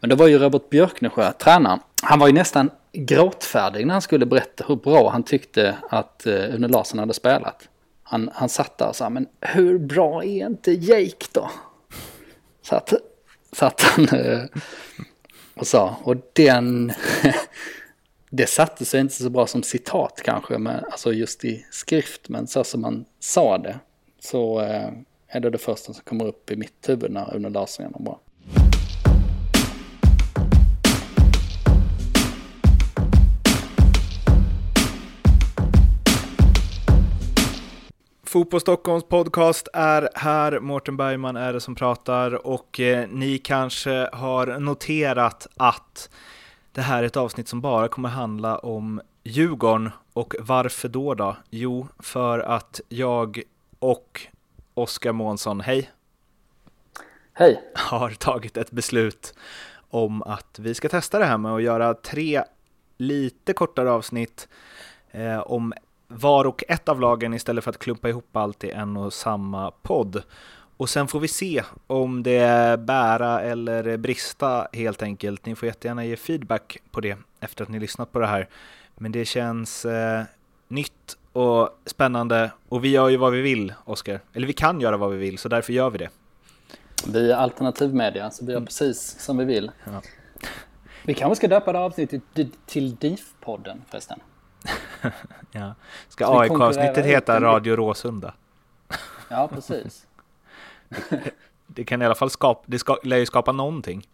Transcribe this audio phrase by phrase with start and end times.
[0.00, 1.78] Men det var ju Robert Björknesjö, tränaren.
[2.02, 6.54] Han var ju nästan gråtfärdig när han skulle berätta hur bra han tyckte att eh,
[6.54, 7.68] Une Larsson hade spelat.
[8.02, 11.50] Han, han satt där och sa, men hur bra är inte Jake då?
[12.62, 12.92] Satt,
[13.52, 14.42] satt han eh,
[15.54, 16.92] och sa, och den...
[18.30, 22.46] det satte sig inte så bra som citat kanske, men, alltså just i skrift, men
[22.46, 23.78] så som man sa det
[24.20, 24.90] så eh,
[25.28, 28.20] är det det första som kommer upp i mitt huvud när Une Larsson gör bra.
[38.30, 40.60] Fotboll Stockholms podcast är här.
[40.60, 46.10] Mårten Bergman är det som pratar och eh, ni kanske har noterat att
[46.72, 51.36] det här är ett avsnitt som bara kommer handla om Djurgården och varför då då?
[51.50, 53.42] Jo, för att jag
[53.78, 54.20] och
[54.74, 55.90] Oskar Månsson, hej!
[57.32, 57.62] Hej!
[57.74, 59.34] Har tagit ett beslut
[59.90, 62.42] om att vi ska testa det här med att göra tre
[62.96, 64.48] lite kortare avsnitt
[65.10, 65.72] eh, om
[66.10, 69.70] var och ett av lagen istället för att klumpa ihop allt i en och samma
[69.70, 70.22] podd.
[70.76, 75.46] Och sen får vi se om det är bära eller brista helt enkelt.
[75.46, 78.48] Ni får jättegärna ge feedback på det efter att ni lyssnat på det här.
[78.96, 80.22] Men det känns eh,
[80.68, 84.20] nytt och spännande och vi gör ju vad vi vill, Oskar.
[84.32, 86.08] Eller vi kan göra vad vi vill, så därför gör vi det.
[87.06, 89.70] Vi är alternativmedia, så vi gör precis som vi vill.
[89.84, 90.02] Ja.
[91.04, 92.22] Vi kanske ska döpa det avsnittet
[92.66, 94.20] till DIF-podden förresten.
[95.52, 95.74] ja.
[96.08, 98.34] Ska AIK-avsnittet heta Radio Råsunda?
[99.28, 100.06] ja, precis.
[101.66, 104.08] det kan i alla fall skapa, det ska, lär ju skapa någonting.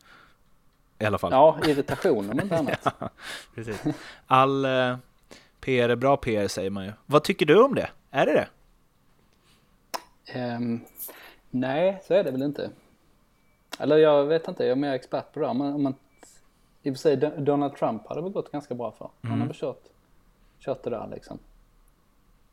[0.98, 1.32] I alla fall.
[1.32, 2.78] Ja, irritation om inte annat.
[2.98, 3.08] ja,
[3.54, 3.82] precis.
[4.26, 4.96] All eh,
[5.60, 6.92] PR är bra PR säger man ju.
[7.06, 7.90] Vad tycker du om det?
[8.10, 8.48] Är det det?
[10.34, 10.80] Um,
[11.50, 12.70] nej, så är det väl inte.
[13.78, 15.52] Eller jag vet inte, jag är mer expert på det.
[15.52, 15.94] Man, om man,
[16.82, 19.10] I och för sig, Donald Trump hade väl gått ganska bra för.
[19.22, 19.40] Han mm.
[19.40, 19.82] har väl kört
[20.66, 21.38] kört det där liksom.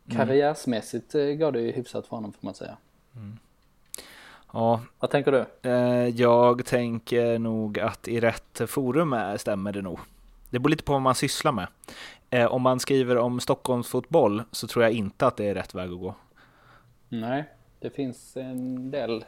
[0.05, 0.17] Mm.
[0.17, 1.39] Karriärsmässigt mm.
[1.39, 2.77] går det ju hyfsat för honom får man säga.
[3.15, 3.39] Mm.
[4.53, 4.81] Ja.
[4.99, 5.69] Vad tänker du?
[5.69, 9.99] Eh, jag tänker nog att i rätt forum stämmer det nog.
[10.49, 11.67] Det beror lite på vad man sysslar med.
[12.29, 15.91] Eh, om man skriver om Stockholmsfotboll så tror jag inte att det är rätt väg
[15.91, 16.15] att gå.
[17.09, 17.49] Nej,
[17.79, 19.25] det finns en del.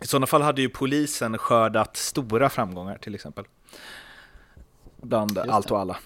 [0.00, 3.44] I sådana fall hade ju polisen skördat stora framgångar till exempel.
[4.96, 5.96] Bland allt och alla.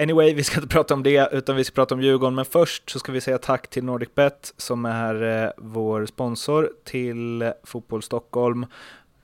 [0.00, 2.34] Anyway, vi ska inte prata om det, utan vi ska prata om Djurgården.
[2.34, 7.52] Men först så ska vi säga tack till NordicBet som är eh, vår sponsor till
[7.62, 8.66] Fotboll Stockholm.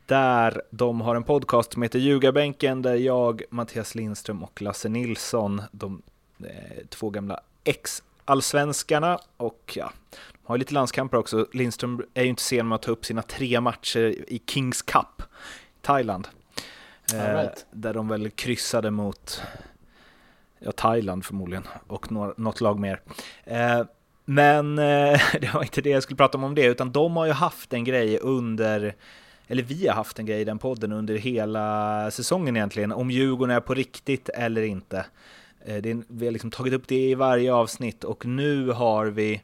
[0.07, 5.63] Där de har en podcast som heter Ljugarbänken, där jag, Mattias Lindström och Lasse Nilsson,
[5.73, 6.03] de
[6.45, 11.47] eh, två gamla ex-allsvenskarna och ja, de har lite landskamper också.
[11.53, 15.23] Lindström är ju inte sen med att ta upp sina tre matcher i Kings Cup,
[15.81, 16.29] Thailand.
[17.13, 17.67] Eh, right.
[17.71, 19.43] Där de väl kryssade mot
[20.65, 23.01] ja, Thailand förmodligen och något lag mer.
[23.45, 23.83] Eh,
[24.25, 27.27] men eh, det var inte det jag skulle prata om om det, utan de har
[27.27, 28.95] ju haft en grej under,
[29.47, 33.57] eller vi har haft en grej i den podden under hela säsongen egentligen, om Djurgården
[33.57, 35.07] är på riktigt eller inte.
[35.65, 39.43] Eh, det, vi har liksom tagit upp det i varje avsnitt och nu har vi,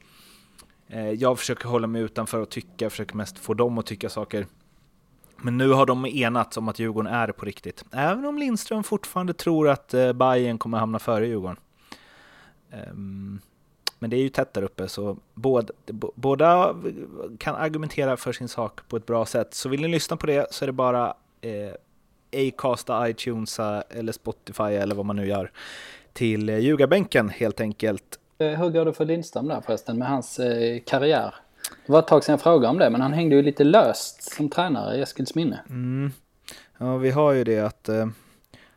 [0.88, 4.46] eh, jag försöker hålla mig utanför och tycka, försöker mest få dem att tycka saker.
[5.42, 7.84] Men nu har de enats om att Djurgården är på riktigt.
[7.92, 11.56] Även om Lindström fortfarande tror att eh, Bayern kommer hamna före Djurgården.
[12.90, 13.40] Um,
[13.98, 15.72] men det är ju tätt där uppe, så båda,
[16.14, 16.76] båda
[17.38, 19.54] kan argumentera för sin sak på ett bra sätt.
[19.54, 24.12] Så vill ni lyssna på det så är det bara eh, Acasta, iTunes eh, eller
[24.12, 25.50] Spotify eller vad man nu gör
[26.12, 28.18] till eh, ljugarbänken helt enkelt.
[28.38, 31.34] Eh, hur går det för Lindström där förresten med hans eh, karriär?
[31.86, 34.32] Det var ett tag sedan jag frågade om det, men han hängde ju lite löst
[34.32, 35.60] som tränare i Eskilsminne.
[35.68, 36.12] Mm.
[36.78, 38.06] Ja, vi har ju det att eh,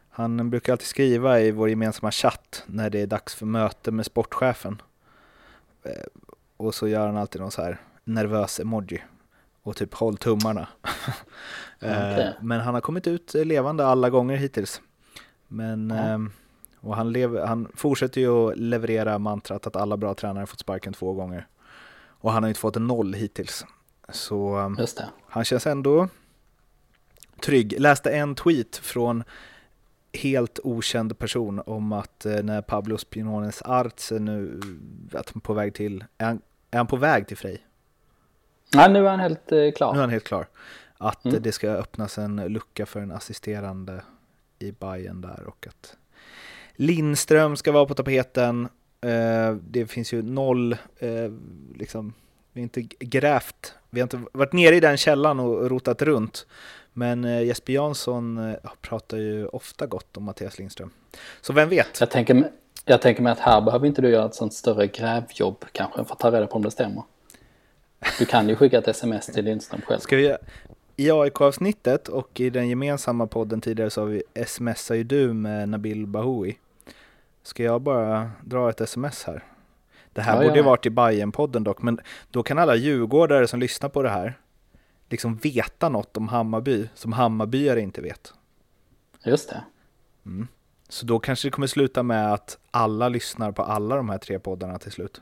[0.09, 4.05] han brukar alltid skriva i vår gemensamma chatt när det är dags för möte med
[4.05, 4.81] sportchefen.
[5.83, 5.91] Eh,
[6.57, 9.03] och så gör han alltid någon så här nervös emoji
[9.63, 10.67] och typ håll tummarna.
[11.77, 12.21] okay.
[12.21, 14.81] eh, men han har kommit ut levande alla gånger hittills.
[15.47, 16.31] Men mm.
[16.79, 20.93] och han, lever, han fortsätter ju att leverera mantrat att alla bra tränare fått sparken
[20.93, 21.47] två gånger.
[22.23, 23.65] Och han har inte fått en noll hittills.
[24.09, 24.77] Så um,
[25.27, 26.07] han känns ändå
[27.41, 27.79] trygg.
[27.79, 29.23] Läste en tweet från
[30.13, 34.61] helt okänd person om att eh, när Pablo Spinones Arce nu
[35.13, 36.41] att han på väg till, är han,
[36.71, 37.65] är han på väg till Frej?
[38.75, 39.93] Nej, nu är han helt eh, klar.
[39.93, 40.47] Nu är han helt klar.
[40.97, 41.41] Att mm.
[41.41, 44.03] det ska öppnas en lucka för en assisterande
[44.59, 45.97] i Bayern där och att
[46.75, 48.82] Lindström ska vara på tapeten Eh,
[49.61, 51.31] det finns ju noll, eh,
[51.75, 52.13] liksom,
[52.53, 56.45] vi har inte grävt, vi har inte varit nere i den källan och rotat runt.
[56.93, 60.91] Men eh, Jesper Jansson eh, pratar ju ofta gott om Mattias Lindström.
[61.41, 61.99] Så vem vet?
[61.99, 62.51] Jag tänker,
[62.85, 66.13] jag tänker mig att här behöver inte du göra ett sånt större grävjobb kanske för
[66.13, 67.03] att ta reda på om det stämmer.
[68.19, 69.99] Du kan ju skicka ett sms till Lindström själv.
[69.99, 70.35] Ska vi,
[70.95, 75.69] I AIK-avsnittet och i den gemensamma podden tidigare så har vi smsar ju du med
[75.69, 76.55] Nabil Bahoui.
[77.43, 79.43] Ska jag bara dra ett sms här?
[80.13, 81.99] Det här ja, borde ju varit i bayern podden dock, men
[82.31, 84.39] då kan alla djurgårdare som lyssnar på det här
[85.09, 88.33] liksom veta något om Hammarby som Hammarbyare inte vet.
[89.23, 89.63] Just det.
[90.25, 90.47] Mm.
[90.89, 94.39] Så då kanske det kommer sluta med att alla lyssnar på alla de här tre
[94.39, 95.21] poddarna till slut.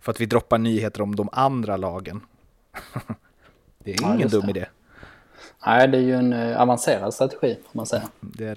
[0.00, 2.20] För att vi droppar nyheter om de andra lagen.
[3.78, 4.66] det är ingen ja, dum idé.
[5.66, 8.08] Nej, det är ju en eh, avancerad strategi får man säga.
[8.22, 8.54] Mm, det är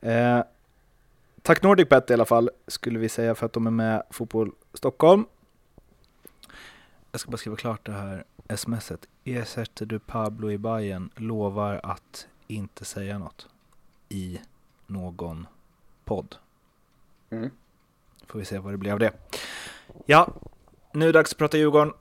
[0.00, 0.12] det.
[0.12, 0.44] Eh,
[1.42, 5.24] tack NordicBet i alla fall, skulle vi säga för att de är med Fotboll Stockholm.
[7.12, 8.24] Jag ska bara skriva klart det här
[8.56, 9.08] smset.
[9.24, 13.48] Ersätter du Pablo i Bayern lovar att inte säga något
[14.08, 14.40] i
[14.86, 15.46] någon
[16.04, 16.36] podd.
[17.30, 17.50] Mm.
[18.26, 19.12] Får vi se vad det blir av det.
[20.06, 20.28] Ja,
[20.92, 21.92] nu är det dags att prata Djurgården.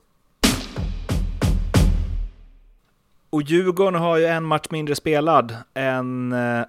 [3.29, 6.65] Och Djurgården har ju en match mindre spelad än eh,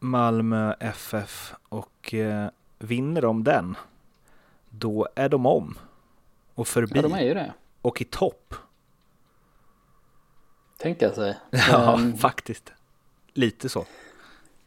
[0.00, 2.48] Malmö FF och eh,
[2.78, 3.76] vinner de den,
[4.70, 5.78] då är de om
[6.54, 6.92] och förbi.
[6.94, 7.52] Ja, de är ju det.
[7.82, 8.54] Och i topp.
[10.78, 11.38] Tänka sig.
[11.50, 12.72] Ja, um, faktiskt.
[13.34, 13.86] Lite så.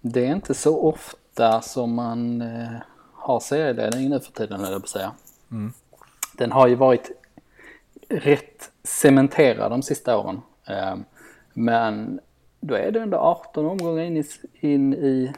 [0.01, 2.79] Det är inte så ofta som man eh,
[3.13, 5.11] har serieledning nu för tiden, höll jag på att säga.
[5.51, 5.73] Mm.
[6.33, 7.11] Den har ju varit
[8.09, 10.41] rätt cementerad de sista åren.
[10.65, 10.95] Eh,
[11.53, 12.19] men
[12.65, 14.23] då är det ändå 18 omgångar in i,
[14.59, 15.33] in i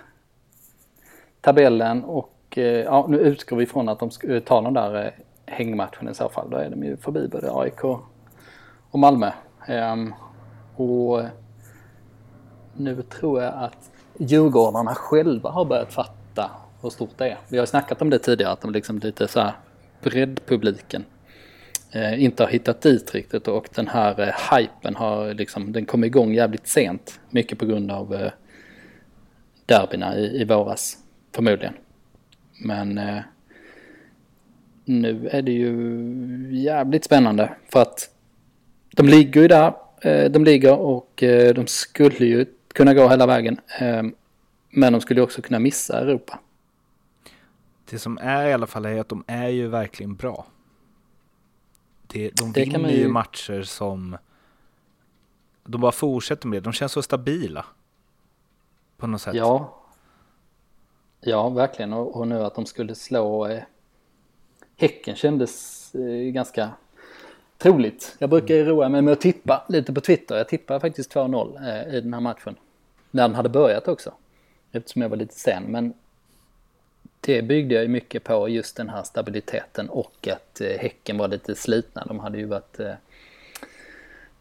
[1.42, 5.06] tabellen och eh, ja, nu utgår vi från att de ska eh, ta den där
[5.06, 5.12] eh,
[5.46, 6.50] hängmatchen i så fall.
[6.50, 7.84] Då är de ju förbi både AIK
[8.92, 9.32] och Malmö.
[9.70, 10.14] Um,
[10.76, 11.22] och
[12.74, 16.52] nu tror jag att Djurgårdarna själva har börjat fatta
[16.82, 17.38] hur stort det är.
[17.48, 19.54] Vi har snackat om det tidigare, att de liksom lite så här
[20.02, 21.06] breddpubliken
[21.96, 26.04] Eh, inte har hittat dit riktigt och den här eh, hypen har liksom, den kom
[26.04, 27.20] igång jävligt sent.
[27.30, 28.32] Mycket på grund av eh,
[29.66, 30.98] derbyna i, i våras,
[31.36, 31.74] förmodligen.
[32.62, 33.20] Men eh,
[34.86, 38.10] nu är det ju jävligt spännande för att
[38.96, 43.26] de ligger ju där, eh, de ligger och eh, de skulle ju kunna gå hela
[43.26, 43.58] vägen.
[43.80, 44.04] Eh,
[44.70, 46.40] men de skulle också kunna missa Europa.
[47.90, 50.46] Det som är i alla fall är att de är ju verkligen bra.
[52.08, 54.18] Det, de det vinner ju matcher som
[55.64, 56.64] de bara fortsätter med det.
[56.64, 57.66] De känns så stabila.
[58.98, 59.36] På något sätt.
[59.36, 59.82] Ja.
[61.22, 61.94] Ja, verkligen.
[61.94, 63.64] Och, och nu att de skulle slå eh,
[64.78, 66.70] Häcken kändes eh, ganska
[67.58, 68.16] troligt.
[68.20, 70.38] Jag brukar roa mig med att tippa lite på Twitter.
[70.38, 72.56] Jag tippade faktiskt 2-0 eh, i den här matchen.
[73.12, 74.14] När den hade börjat också.
[74.72, 75.64] Eftersom jag var lite sen.
[75.64, 75.94] Men
[77.26, 81.28] det byggde jag ju mycket på just den här stabiliteten och att eh, Häcken var
[81.28, 82.06] lite slitna.
[82.06, 82.94] De hade ju varit eh,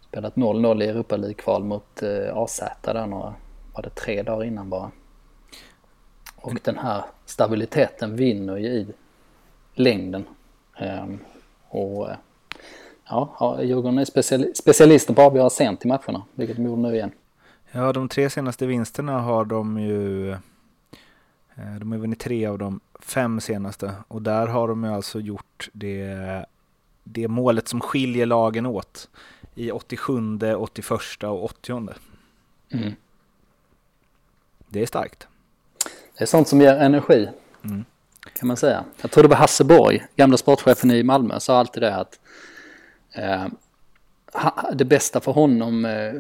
[0.08, 3.34] spelat 0-0 i Europa League-kval mot eh, AZ där några,
[3.74, 4.90] var det tre dagar innan bara.
[6.36, 8.86] Och den här stabiliteten vinner ju i
[9.74, 10.24] längden.
[10.80, 11.18] Um,
[11.68, 12.16] och eh,
[13.08, 16.94] ja, Djurgården är speciali specialister på att avgöra sent i matcherna, vilket de gjorde nu
[16.94, 17.10] igen.
[17.72, 20.36] Ja, de tre senaste vinsterna har de ju
[21.54, 25.68] de har vunnit tre av de fem senaste och där har de ju alltså gjort
[25.72, 26.46] det,
[27.04, 29.08] det målet som skiljer lagen åt
[29.54, 30.90] i 87, 81
[31.22, 31.88] och 80.
[32.72, 32.92] Mm.
[34.68, 35.28] Det är starkt.
[36.18, 37.28] Det är sånt som ger energi.
[37.64, 37.84] Mm
[38.32, 38.84] kan man säga.
[39.00, 42.20] Jag tror det var Hasse Borg, gamla sportchefen i Malmö, sa alltid det att
[43.12, 43.46] eh,
[44.72, 46.14] det bästa för honom, eh,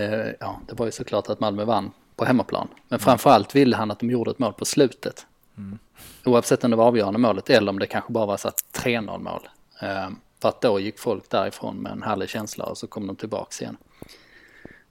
[0.00, 2.68] eh, ja det var ju såklart att Malmö vann på hemmaplan.
[2.88, 5.26] Men framförallt ville han att de gjorde ett mål på slutet.
[5.56, 5.78] Mm.
[6.24, 9.48] Oavsett om det var avgörande målet eller om det kanske bara var så 3-0 mål.
[9.80, 10.08] Eh,
[10.40, 13.62] för att då gick folk därifrån med en härlig känsla och så kom de tillbaks
[13.62, 13.76] igen.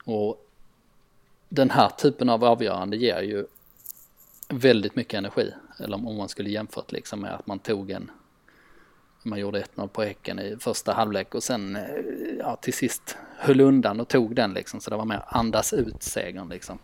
[0.06, 0.46] Och
[1.50, 3.46] den här typen av avgörande ger ju
[4.50, 5.54] väldigt mycket energi.
[5.80, 8.12] Eller om man skulle jämfört liksom med att man tog en,
[9.24, 11.84] man gjorde 1-0 på Häcken i första halvlek och sen eh,
[12.40, 14.80] ja, till sist höll undan och tog den liksom.
[14.80, 16.80] Så det var mer andas ut segern liksom.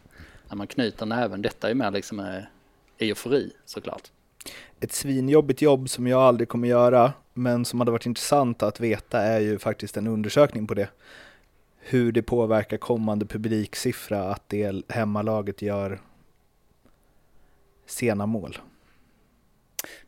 [0.51, 2.43] När man knyter näven, detta är mer liksom eh,
[2.98, 4.12] eufori såklart.
[4.79, 9.22] Ett svinjobbigt jobb som jag aldrig kommer göra, men som hade varit intressant att veta
[9.22, 10.89] är ju faktiskt en undersökning på det.
[11.79, 16.01] Hur det påverkar kommande publiksiffra att det hemmalaget gör
[17.86, 18.58] sena mål.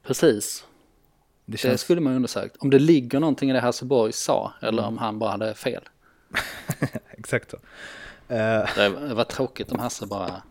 [0.03, 0.65] Precis.
[1.45, 1.73] Det, känns...
[1.73, 2.57] det skulle man undersökt.
[2.59, 4.93] Om det ligger någonting i det Hasselborg sa eller mm.
[4.93, 5.83] om han bara hade fel.
[7.11, 7.57] exakt så.
[8.31, 8.75] Uh.
[8.75, 10.41] Det, var tråkigt om Hasse bara,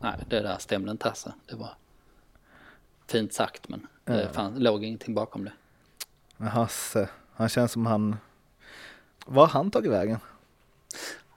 [0.00, 1.32] nej det där stämde inte Hasse.
[1.46, 1.70] Det var
[3.06, 4.32] fint sagt men det uh.
[4.32, 5.52] fann, låg ingenting bakom det.
[6.44, 8.16] Hasse, han känns som han,
[9.26, 10.18] var har han tagit vägen?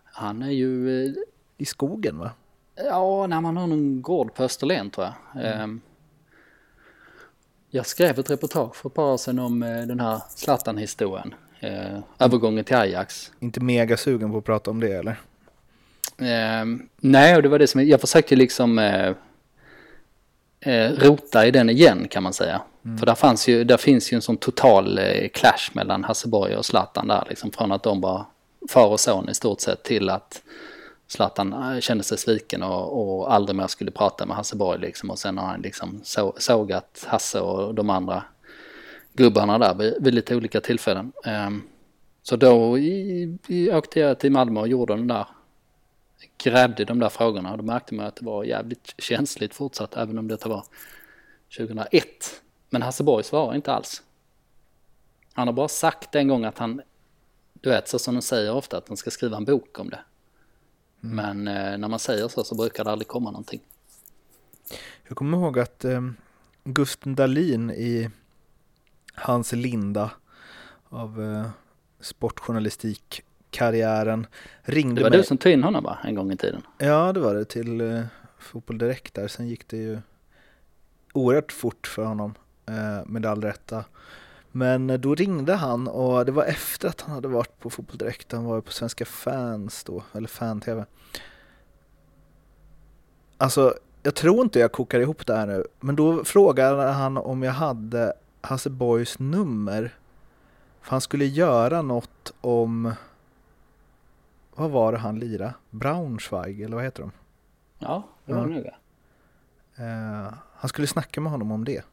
[0.04, 1.06] Han är ju...
[1.06, 1.14] Eh,
[1.58, 2.32] I skogen va?
[2.76, 5.44] Ja, när man har någon gård på Österlen tror jag.
[5.46, 5.62] Mm.
[5.62, 5.82] Ehm,
[7.70, 11.36] jag skrev ett reportage för ett par år sedan om eh, den här Zlatan-historien.
[11.60, 13.32] Eh, övergången till Ajax.
[13.40, 15.20] Inte mega sugen på att prata om det eller?
[16.22, 16.66] Eh,
[16.98, 19.14] nej, och det var det som jag försökte liksom eh,
[20.60, 22.62] eh, rota i den igen kan man säga.
[22.86, 22.98] Mm.
[22.98, 26.66] För där, fanns ju, där finns ju en sån total eh, clash mellan Hasseborg och
[26.66, 27.26] Zlatan där.
[27.30, 28.26] Liksom från att de var
[28.70, 30.42] far och son i stort sett till att
[31.08, 35.10] Zlatan eh, kände sig sviken och, och aldrig mer skulle prata med Hasse Borg liksom.
[35.10, 38.24] Och sen har han liksom så, sågat Hasse och de andra
[39.14, 41.12] gubbarna där vid, vid lite olika tillfällen.
[41.48, 41.64] Um,
[42.24, 45.26] så då i, i, åkte jag till Malmö och gjorde den där,
[46.38, 50.18] grävde de där frågorna och då märkte man att det var jävligt känsligt fortsatt även
[50.18, 50.66] om detta var
[51.58, 52.42] 2001.
[52.70, 54.04] Men Hasse Borg svarar inte alls.
[55.34, 56.82] Han har bara sagt en gång att han,
[57.54, 60.00] du vet så som de säger ofta att de ska skriva en bok om det.
[61.04, 61.16] Mm.
[61.16, 63.62] Men eh, när man säger så så brukar det aldrig komma någonting.
[65.08, 66.02] Jag kommer ihåg att eh,
[66.64, 68.10] Gusten Dahlin i
[69.14, 70.12] hans linda
[70.90, 71.50] av eh,
[73.52, 74.28] sportjournalistikkarriären
[74.64, 75.20] ringde Det var mig.
[75.20, 76.62] du som tog in honom va, en gång i tiden?
[76.78, 78.02] Ja, det var det till eh,
[78.40, 79.28] Fotboll Direkt där.
[79.28, 80.00] Sen gick det ju
[81.14, 82.34] oerhört fort för honom
[82.66, 83.86] eh, med all rätta.
[84.52, 87.98] Men eh, då ringde han och det var efter att han hade varit på Fotboll
[87.98, 88.32] Direkt.
[88.32, 90.86] Han var på Svenska fans då, eller Fan-TV.
[93.38, 97.44] Alltså, jag tror inte jag kokar ihop det här nu, men då frågade han om
[97.44, 99.92] jag hade Hasse Boys nummer.
[100.82, 102.94] För han skulle göra något om,
[104.62, 105.54] vad var det han lirade?
[105.70, 107.12] Braunschweig, eller vad heter de?
[107.80, 108.66] Ja, det var det nog
[109.80, 111.84] uh, Han skulle snacka med honom om det.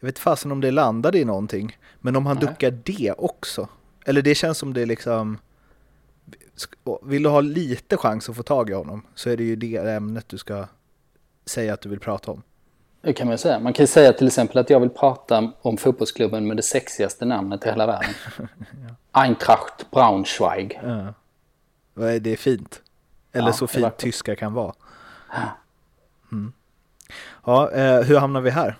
[0.00, 2.46] Jag vet fasen om det landade i någonting, men om han Nej.
[2.46, 3.68] duckar det också.
[4.04, 5.38] Eller det känns som det liksom...
[7.02, 9.76] Vill du ha lite chans att få tag i honom så är det ju det
[9.76, 10.66] ämnet du ska
[11.46, 12.42] säga att du vill prata om.
[13.02, 13.58] Det kan man säga.
[13.58, 17.66] Man kan säga till exempel att jag vill prata om fotbollsklubben med det sexigaste namnet
[17.66, 18.14] i hela världen.
[18.58, 19.22] ja.
[19.22, 20.80] Eintracht Braunschweig.
[20.82, 21.14] Ja.
[22.00, 22.82] Det är fint.
[23.32, 24.72] Eller ja, så fint tyska kan vara.
[26.32, 26.52] Mm.
[27.44, 28.76] Ja, eh, hur hamnar vi här?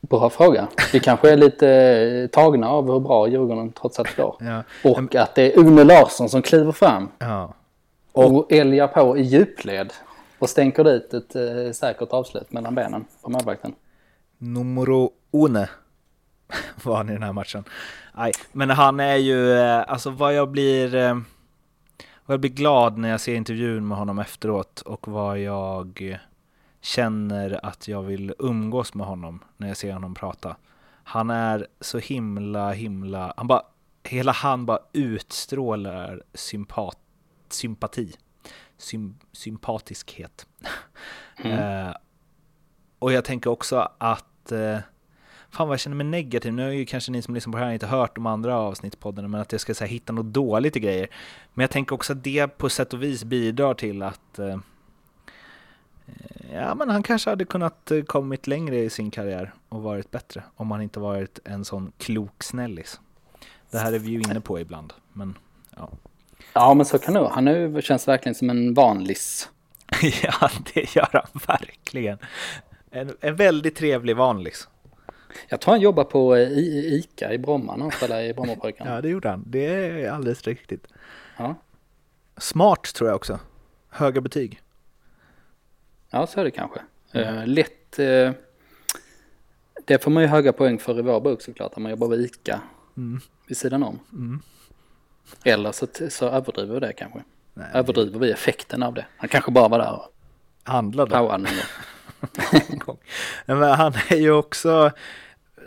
[0.00, 0.68] Bra fråga.
[0.92, 4.36] Vi kanske är lite eh, tagna av hur bra Djurgården trots allt går.
[4.40, 4.62] Ja.
[4.84, 7.08] Och att det är Une Larsson som kliver fram.
[7.18, 7.54] Ja.
[8.12, 9.92] Och, och älgar på i djupled.
[10.38, 13.74] Och stänker dit ett eh, säkert avslut mellan benen på målvakten.
[14.38, 15.68] Numero une
[16.82, 17.64] var han i den här matchen.
[18.14, 21.14] Nej, men han är ju, eh, alltså vad jag blir, eh,
[22.26, 26.18] vad jag blir glad när jag ser intervjun med honom efteråt och vad jag
[26.80, 30.56] känner att jag vill umgås med honom när jag ser honom prata.
[31.04, 33.62] Han är så himla, himla, han bara,
[34.04, 36.98] hela han bara utstrålar sympat,
[37.48, 38.16] sympati
[38.80, 40.46] sym sympatiskhet.
[41.36, 41.58] Mm.
[41.88, 41.94] eh,
[42.98, 44.78] och jag tänker också att eh,
[45.50, 46.52] Fan vad jag känner mig negativ.
[46.52, 49.28] Nu har ju kanske ni som lyssnar på det här inte hört de andra avsnittspoddarna,
[49.28, 51.08] men att jag ska här, hitta något dåligt i grejer.
[51.54, 54.56] Men jag tänker också att det på sätt och vis bidrar till att eh,
[56.52, 60.42] Ja, men han kanske hade kunnat eh, kommit längre i sin karriär och varit bättre
[60.56, 63.00] om han inte varit en sån klok snällis.
[63.70, 65.38] Det här är vi ju inne på ibland, men
[65.76, 65.90] ja.
[66.52, 67.32] Ja, men så kan det vara.
[67.32, 69.48] Han nu känns verkligen som en vanlis.
[70.22, 72.18] ja, det gör han verkligen.
[72.90, 74.68] En, en väldigt trevlig vanlis.
[75.48, 78.94] Jag tror han jobbar på eh, I ICA i Bromma när han spelade i Brommapojkarna.
[78.94, 79.44] ja, det gjorde han.
[79.46, 80.86] Det är alldeles riktigt.
[81.36, 81.54] Ja.
[82.36, 83.38] Smart tror jag också.
[83.88, 84.60] Höga betyg.
[86.10, 86.80] Ja, så är det kanske.
[87.12, 87.48] Mm.
[87.48, 87.98] Lätt...
[87.98, 88.30] Uh,
[89.84, 92.20] det får man ju höga poäng för i vår bok såklart, när man jobbar vid
[92.20, 92.60] ICA
[92.96, 93.20] mm.
[93.46, 93.98] vid sidan om.
[94.12, 94.42] Mm.
[95.44, 97.22] Eller så, så överdriver vi det kanske.
[97.54, 99.06] Nej, överdriver vi effekten av det.
[99.16, 100.12] Han kanske bara var där och
[100.62, 101.10] handlade.
[103.46, 104.90] men han är ju också,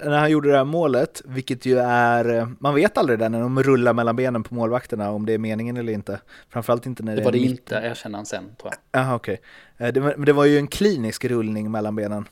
[0.03, 3.63] när han gjorde det här målet, vilket ju är, man vet aldrig det när de
[3.63, 6.19] rullar mellan benen på målvakterna om det är meningen eller inte.
[6.49, 9.01] Framförallt inte när det, det var det inte, erkänner han sen tror jag.
[9.01, 9.41] Jaha okej.
[9.75, 9.87] Okay.
[9.87, 12.27] Eh, men det var ju en klinisk rullning mellan benen.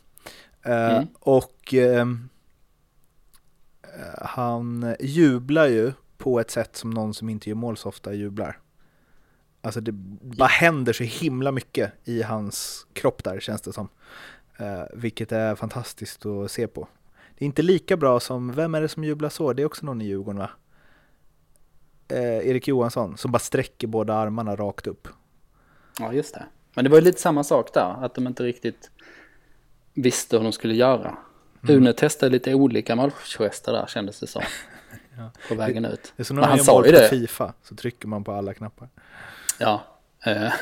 [0.65, 1.07] Eh, mm.
[1.19, 2.05] Och uh,
[4.21, 8.57] han jublar ju på ett sätt som någon som inte gör mål så ofta jublar.
[9.61, 13.89] Alltså det bara händer så himla mycket i hans kropp där känns det som.
[14.61, 16.87] Uh, vilket är fantastiskt att se på.
[17.37, 19.53] Det är inte lika bra som, vem är det som jublar så?
[19.53, 20.49] Det är också någon i Djurgården va?
[22.11, 25.07] eh, Erik Johansson som bara sträcker båda armarna rakt upp.
[25.99, 26.45] Ja, just det.
[26.73, 28.91] Men det var ju lite samma sak där, att de inte riktigt
[29.93, 31.17] visste hur de skulle göra.
[31.63, 31.75] Mm.
[31.75, 34.41] Une testade lite olika målgester där kändes det som.
[35.17, 35.31] ja.
[35.49, 36.13] På vägen ut.
[36.15, 37.09] Det är som när man gör mål på det.
[37.09, 38.89] Fifa, så trycker man på alla knappar.
[39.61, 39.81] Ja,
[40.25, 40.53] eh,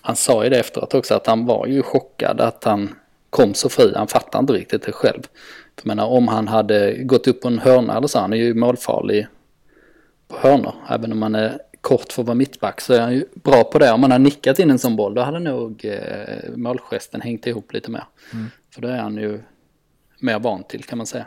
[0.00, 2.94] han sa ju det efteråt också att han var ju chockad att han
[3.30, 3.92] kom så fri.
[3.96, 5.22] Han fattar inte riktigt det själv.
[5.76, 8.54] Jag menar om han hade gått upp på en hörna eller så, han är ju
[8.54, 9.26] målfarlig
[10.28, 10.74] på hörnor.
[10.88, 13.78] Även om han är kort för att vara mittback så är han ju bra på
[13.78, 13.92] det.
[13.92, 17.72] Om man har nickat in en sån boll då hade nog eh, målgesten hängt ihop
[17.72, 18.04] lite mer.
[18.32, 18.46] Mm.
[18.74, 19.40] För då är han ju
[20.18, 21.26] mer van till kan man säga.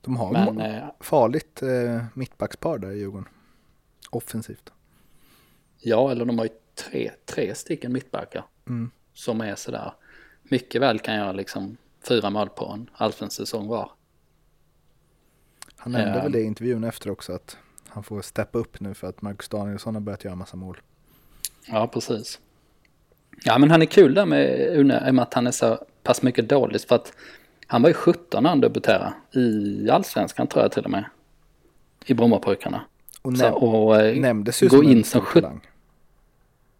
[0.00, 3.28] De har Men, eh, farligt eh, mittbackspar där i Djurgården.
[4.10, 4.73] Offensivt.
[5.86, 8.44] Ja, eller de har ju tre, tre stycken mittbackar.
[8.68, 8.90] Mm.
[9.14, 9.92] Som är sådär,
[10.42, 11.76] mycket väl kan göra liksom
[12.08, 13.90] fyra mål på en allsvensk säsong var.
[15.76, 17.56] Han nämnde väl det i intervjun efter också att
[17.88, 20.80] han får steppa upp nu för att Marcus Danielsson har börjat göra massa mål.
[21.66, 22.40] Ja, precis.
[23.44, 25.78] Ja, men han är kul där med Une, i och med att han är så
[26.02, 26.84] pass mycket dåligt.
[26.84, 27.12] För att
[27.66, 31.04] han var ju 17 när han debuterade i allsvenskan tror jag till och med.
[32.06, 32.84] I Brommapojkarna.
[33.22, 35.60] Och, näm så, och eh, nämndes ju gå som in som 17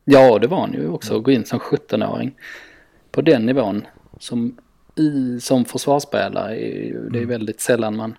[0.04, 1.20] Ja, det var han ju också.
[1.20, 2.34] Gå in som 17-åring
[3.10, 3.86] på den nivån
[4.18, 4.58] som,
[4.96, 6.54] i, som försvarsspelare.
[6.54, 7.28] Det är mm.
[7.28, 8.16] väldigt sällan man,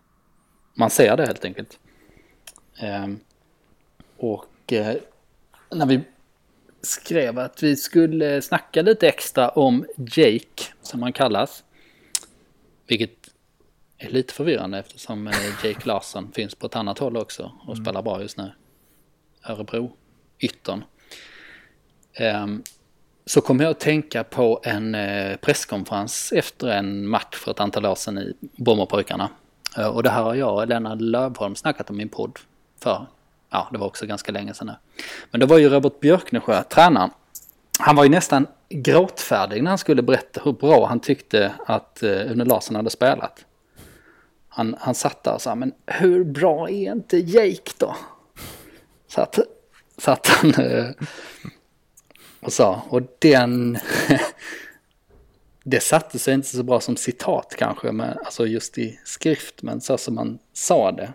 [0.74, 1.80] man ser det helt enkelt.
[2.84, 3.20] Um,
[4.18, 4.94] och uh,
[5.72, 6.01] när vi
[6.82, 11.63] skrev att vi skulle snacka lite extra om Jake, som han kallas.
[12.88, 13.30] Vilket
[13.98, 17.86] är lite förvirrande eftersom eh, Jake Larsson finns på ett annat håll också och mm.
[17.86, 18.51] spelar bra just nu.
[19.44, 19.92] Örebro,
[20.39, 20.84] yttern.
[22.15, 22.63] Ehm,
[23.25, 27.86] så kom jag att tänka på en eh, presskonferens efter en match för ett antal
[27.86, 29.29] år sedan i Brommapojkarna.
[29.77, 32.39] Eh, och det här har jag och Lennart Lövholm snackat om i en podd
[32.79, 33.05] för
[33.50, 34.74] ja, det var också ganska länge sedan nu.
[35.31, 37.10] Men det var ju Robert Björknesjö, tränaren.
[37.79, 42.32] Han var ju nästan gråtfärdig när han skulle berätta hur bra han tyckte att eh,
[42.32, 43.45] Une Larsson hade spelat.
[44.49, 47.95] Han, han satt där och sa, men hur bra är inte Jake då?
[49.08, 49.39] Satt,
[50.06, 50.54] att han
[52.45, 53.77] och sa, och den...
[55.63, 59.81] det satte sig inte så bra som citat kanske, men, alltså just i skrift, men
[59.81, 61.13] så som man sa det.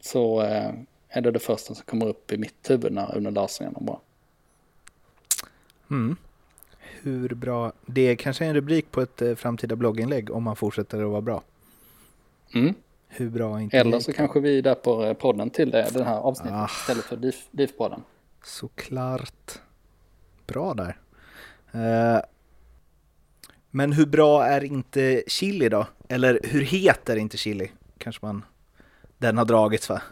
[0.00, 0.70] Så uh,
[1.08, 4.00] är det det första som kommer upp i mitt huvud när Une Larsson gör bra.
[5.90, 6.16] Mm.
[6.80, 7.72] Hur bra?
[7.86, 11.10] Det är kanske är en rubrik på ett eh, framtida blogginlägg om man fortsätter att
[11.10, 11.42] vara bra.
[12.54, 12.74] Mm.
[13.08, 16.16] Hur bra inte Eller så kanske vi där på eh, podden till det, den här
[16.16, 16.68] avsnittet ah.
[16.80, 17.16] istället för
[17.50, 18.00] DIF-podden.
[18.44, 19.60] Såklart.
[20.46, 20.98] Bra där.
[21.74, 22.20] Uh,
[23.70, 25.86] men hur bra är inte chili då?
[26.08, 27.70] Eller hur het är inte chili?
[27.98, 28.44] Kanske man
[29.18, 30.02] den har dragits va?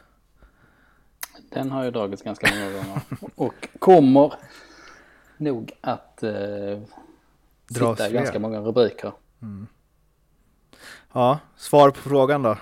[1.50, 3.02] Den har ju dragits ganska många gånger.
[3.34, 4.32] Och kommer
[5.36, 6.80] nog att eh,
[7.68, 9.12] sitta i ganska många rubriker.
[9.42, 9.66] Mm.
[11.12, 12.56] Ja, svar på frågan då?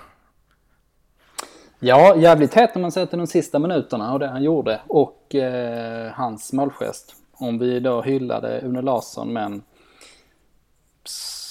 [1.78, 4.80] Ja, jävligt hett när man sätter de sista minuterna och det han gjorde.
[4.86, 7.14] Och eh, hans målgest.
[7.40, 9.62] Om vi då hyllade Une Larsson men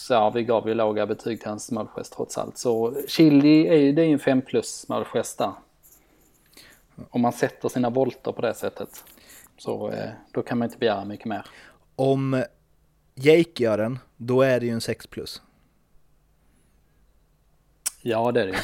[0.09, 2.57] ja, vi gav ju låga betyg till hans målgest trots allt.
[2.57, 5.51] Så Chili är ju, det är ju en 5 plus målgest där
[7.09, 9.03] om man sätter sina volter på det sättet
[9.57, 11.45] så eh, då kan man inte begära mycket mer.
[11.95, 12.43] Om
[13.15, 15.41] Jake gör den, då är det ju en 6 plus.
[18.01, 18.59] Ja, det är det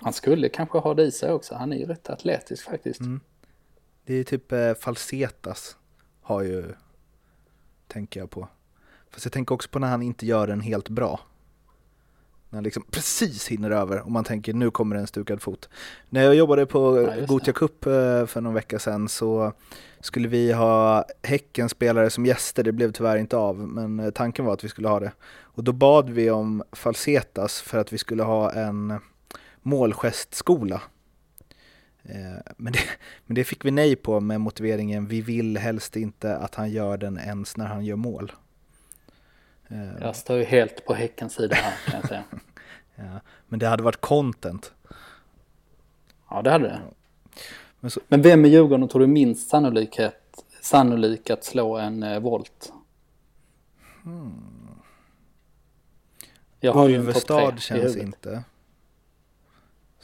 [0.00, 1.54] Han skulle kanske ha det i sig också.
[1.54, 3.00] Han är ju rätt atletisk faktiskt.
[3.00, 3.20] Mm.
[4.04, 5.76] Det är typ eh, Falsetas
[6.26, 6.64] har ju,
[7.88, 8.48] tänker jag på.
[9.10, 11.20] Fast jag tänker också på när han inte gör den helt bra.
[12.50, 15.68] När han liksom precis hinner över och man tänker nu kommer en stukad fot.
[16.08, 19.52] När jag jobbade på ja, Gotia Cup eh, för någon vecka sedan så
[20.00, 24.44] skulle vi ha Häcken spelare som gäster, det blev tyvärr inte av, men eh, tanken
[24.44, 25.12] var att vi skulle ha det.
[25.42, 29.00] Och då bad vi om falsetas för att vi skulle ha en
[29.62, 30.82] målgestskola.
[32.08, 32.78] Eh, men det,
[33.26, 36.96] men det fick vi nej på med motiveringen vi vill helst inte att han gör
[36.96, 38.32] den ens när han gör mål.
[39.68, 42.24] Eh, jag står ju helt på Häckens sida här kan jag säga.
[42.94, 44.72] ja, men det hade varit content.
[46.30, 46.80] Ja, det hade det.
[47.80, 48.00] Men, så...
[48.08, 52.72] men vem i Djurgården tror du minst sannolikhet, sannolik att slå en eh, volt?
[54.02, 54.56] Hmm.
[56.60, 56.72] En
[57.60, 58.44] känns inte.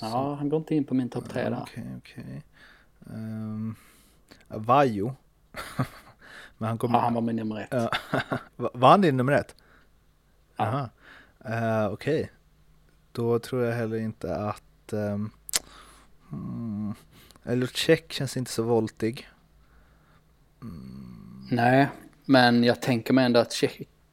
[0.02, 1.58] Ja, han går inte in på min topp tre där.
[1.62, 2.42] Okej, okay, okej.
[3.00, 3.16] Okay.
[3.16, 3.76] Um,
[4.48, 5.14] Vajo.
[6.58, 6.92] Men han, kom...
[6.92, 7.90] ja, han var min nummer ett.
[8.72, 9.54] var han din nummer ett?
[10.56, 10.88] Ja.
[11.48, 12.20] Uh, Okej.
[12.20, 12.28] Okay.
[13.12, 14.92] Då tror jag heller inte att...
[14.92, 15.30] Um,
[17.44, 19.28] Eller check känns inte så voltig.
[20.62, 21.48] Mm.
[21.50, 21.88] Nej,
[22.24, 23.52] men jag tänker mig ändå att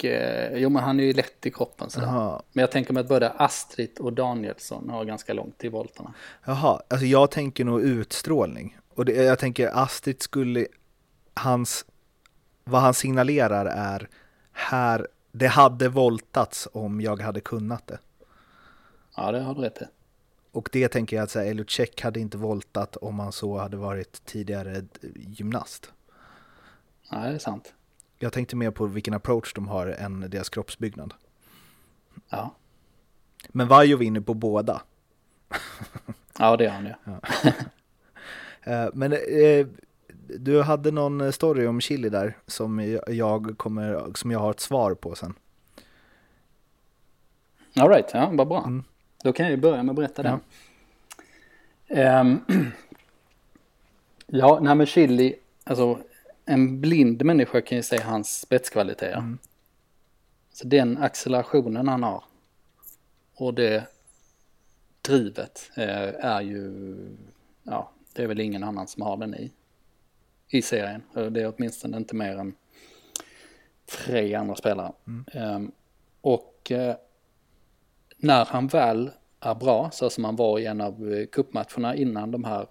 [0.05, 2.07] eh, jo men han är ju lätt i kroppen sådär.
[2.07, 2.41] Jaha.
[2.51, 6.13] Men jag tänker mig att både Astrid och Danielsson har ganska långt till volterna.
[6.45, 8.77] Jaha, alltså jag tänker nog utstrålning.
[8.95, 10.67] Och det, jag tänker Astrid skulle,
[11.33, 11.85] hans,
[12.63, 14.09] vad han signalerar är
[14.51, 17.99] här, det hade voltats om jag hade kunnat det.
[19.15, 19.85] Ja, det har du rätt i.
[20.51, 24.25] Och det tänker jag att säga, Elucek hade inte voltat om han så hade varit
[24.25, 24.83] tidigare
[25.15, 25.91] gymnast.
[27.09, 27.73] Ja, det är sant.
[28.19, 31.13] Jag tänkte mer på vilken approach de har än deras kroppsbyggnad.
[32.29, 32.55] Ja,
[33.47, 34.81] Men Vajo vinner på båda.
[36.39, 36.93] ja det gör han ju.
[38.63, 39.67] Eh, Men eh,
[40.39, 44.93] du hade någon story om chili där som jag, kommer, som jag har ett svar
[44.93, 45.33] på sen.
[47.75, 48.63] All right, ja, vad bra.
[48.63, 48.83] Mm.
[49.23, 50.39] Då kan jag ju börja med att berätta den.
[51.87, 52.39] Ehm,
[54.27, 55.99] ja, nej men chili, alltså
[56.49, 59.17] en blind människa kan ju säga hans spetskvaliteter.
[59.17, 59.37] Mm.
[60.51, 62.23] Så den accelerationen han har
[63.35, 63.87] och det
[65.01, 66.95] drivet eh, är ju,
[67.63, 69.51] ja, det är väl ingen annan som har den i,
[70.47, 71.01] i serien.
[71.13, 72.55] Det är åtminstone inte mer än
[73.85, 74.91] tre andra spelare.
[75.33, 75.71] Ehm,
[76.21, 76.95] och eh,
[78.17, 82.31] när han väl är bra, så som han var i en av eh, cupmatcherna innan
[82.31, 82.67] de här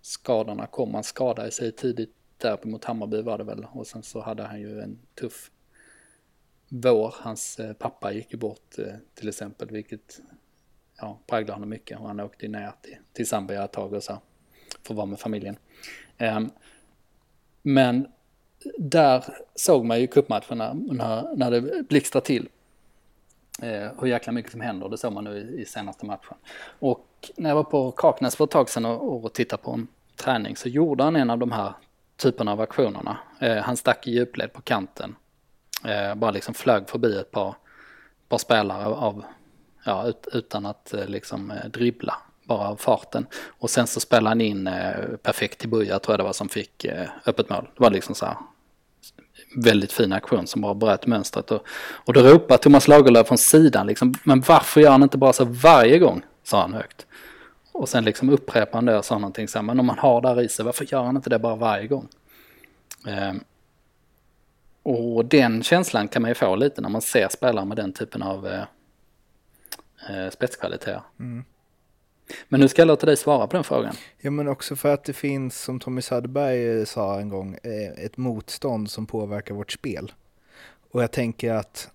[0.00, 0.94] skadorna kom.
[0.94, 3.66] Han skadade sig tidigt där mot Hammarby var det väl.
[3.72, 5.50] Och sen så hade han ju en tuff
[6.68, 7.14] vår.
[7.18, 10.20] Hans eh, pappa gick ju bort eh, till exempel, vilket
[11.00, 12.00] ja, präglade honom mycket.
[12.00, 14.18] Och han åkte ner till, till Zambia ett tag och så
[14.82, 15.56] för att vara med familjen.
[16.18, 16.50] Ehm,
[17.62, 18.06] men
[18.78, 19.24] där
[19.54, 22.48] såg man ju cupmatcherna när, när det blixtrade till
[23.62, 24.88] eh, hur jäkla mycket som händer.
[24.88, 26.36] Det såg man nu i, i senaste matchen.
[26.78, 29.86] Och när jag var på Kaknäs för ett tag sedan och, och tittade på en
[30.16, 31.72] träning så gjorde han en av de här
[32.22, 33.18] typen av aktionerna.
[33.38, 35.16] Eh, han stack i djupled på kanten.
[35.84, 37.54] Eh, bara liksom flög förbi ett par,
[38.28, 39.24] par spelare av,
[39.84, 42.14] ja, ut, utan att eh, liksom eh, dribbla.
[42.44, 43.26] Bara av farten.
[43.58, 46.48] Och sen så spelade han in eh, perfekt till Buja tror jag det var som
[46.48, 47.68] fick eh, öppet mål.
[47.74, 48.36] Det var liksom så här
[49.56, 51.50] väldigt fin aktion som bara bröt mönstret.
[51.50, 51.66] Och,
[52.04, 55.44] och då ropar Thomas Lagerlöf från sidan liksom, men varför gör han inte bara så
[55.44, 56.22] varje gång?
[56.44, 57.06] Sa han högt.
[57.72, 60.20] Och sen liksom upprepade han det och sa någonting så här, men om man har
[60.20, 62.08] där i sig, varför gör han inte det bara varje gång?
[63.06, 63.40] Ehm,
[64.82, 68.22] och den känslan kan man ju få lite när man ser spelare med den typen
[68.22, 68.64] av eh,
[70.10, 71.02] eh, spetskvaliteter.
[71.20, 71.44] Mm.
[72.48, 73.94] Men nu ska jag låta dig svara på den frågan.
[74.20, 78.04] Ja men också för att det finns, som Tommy Söderberg eh, sa en gång, eh,
[78.04, 80.12] ett motstånd som påverkar vårt spel.
[80.90, 81.90] Och jag tänker att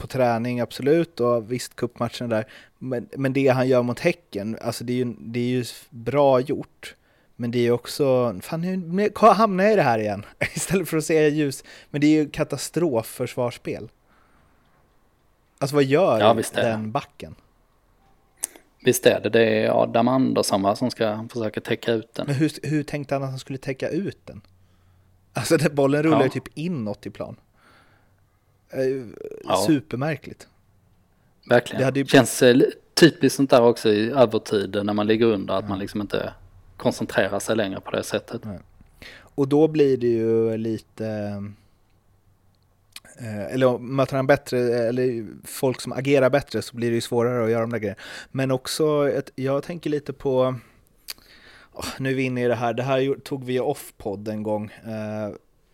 [0.00, 2.44] på träning absolut och visst cupmatchen där,
[2.78, 6.40] men, men det han gör mot Häcken, alltså det är ju, det är ju bra
[6.40, 6.94] gjort.
[7.36, 10.96] Men det är ju också, fan nu hamnar jag i det här igen, istället för
[10.96, 11.64] att se ljus.
[11.90, 13.88] Men det är ju katastrofförsvarsspel.
[15.58, 17.34] Alltså vad gör Ja, den backen?
[18.84, 22.26] Visst är det, det är Adam Andersson va, som ska försöka täcka ut den.
[22.26, 24.40] Men hur, hur tänkte han att han skulle täcka ut den?
[25.32, 26.24] Alltså den bollen rullar Ja.
[26.24, 27.36] ju typ inåt i plan.
[28.72, 29.06] Eh,
[29.44, 29.64] Ja.
[29.66, 30.48] Supermärkligt.
[31.48, 31.78] Verkligen.
[31.78, 32.56] Det hade ju- Känns eh,
[32.94, 36.32] typiskt sånt där också i övertid när man ligger under, att man liksom inte
[36.76, 38.42] koncentrerar sig längre på det sättet.
[39.34, 41.06] Och då blir det ju lite...
[43.18, 47.44] eh, Eller möter han bättre, eller folk som agerar bättre så blir det ju svårare
[47.44, 48.00] att göra de där grejerna.
[48.30, 50.54] Men också, jag tänker lite på...
[51.72, 54.70] åh, nu är vi inne i det här, det här tog vi off-podd en gång.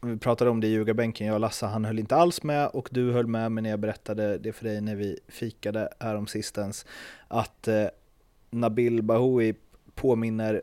[0.06, 2.88] Vi pratade om det i ljugarbänken, jag och Lasse, han höll inte alls med och
[2.92, 6.86] du höll med mig när jag berättade det för dig när vi fikade häromsistens.
[7.28, 7.86] Att eh,
[8.50, 9.54] Nabil Bahoui
[9.94, 10.62] påminner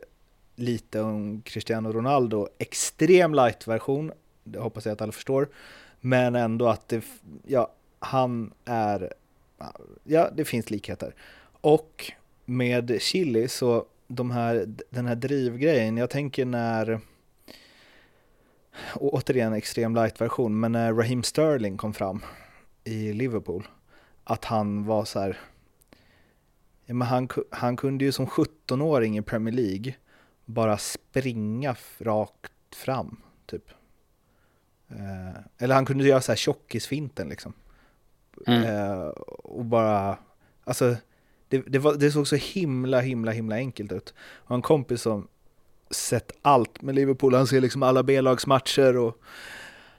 [0.56, 4.12] lite om Cristiano Ronaldo, extrem light-version,
[4.44, 5.48] det hoppas jag att alla förstår,
[6.00, 7.04] men ändå att det,
[7.46, 9.12] ja, han är,
[10.04, 11.14] ja, det finns likheter.
[11.60, 12.12] Och
[12.44, 17.00] med Chili så de här, den här drivgrejen, jag tänker när,
[18.94, 22.22] och återigen extrem light-version, men när Raheem Sterling kom fram
[22.84, 23.68] i Liverpool,
[24.24, 25.38] att han var så här,
[26.86, 29.94] men han, han kunde ju som 17-åring i Premier League
[30.44, 33.70] bara springa rakt fram, typ.
[34.88, 37.52] Eh, eller han kunde göra så här tjockisfinten liksom.
[38.46, 38.62] Mm.
[38.62, 40.18] Eh, och bara,
[40.64, 40.96] alltså,
[41.48, 44.14] det, det, var, det såg så himla, himla, himla enkelt ut.
[44.18, 45.28] Och en kompis som
[45.90, 49.18] sett allt med Liverpool, han ser liksom alla B-lagsmatcher och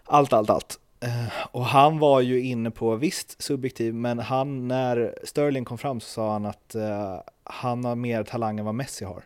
[0.04, 0.80] allt, allt, allt.
[1.00, 6.00] Eh, och han var ju inne på, visst subjektiv, men han, när Sterling kom fram
[6.00, 9.24] så sa han att eh, han har mer talang än vad Messi har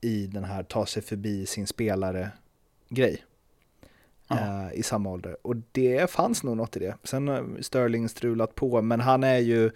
[0.00, 3.24] i den här ta sig förbi sin spelare-grej.
[4.28, 4.72] Ja.
[4.72, 5.36] I samma ålder.
[5.42, 6.94] Och det fanns nog något i det.
[7.04, 9.70] Sen har Sterling strulat på, men han är ju,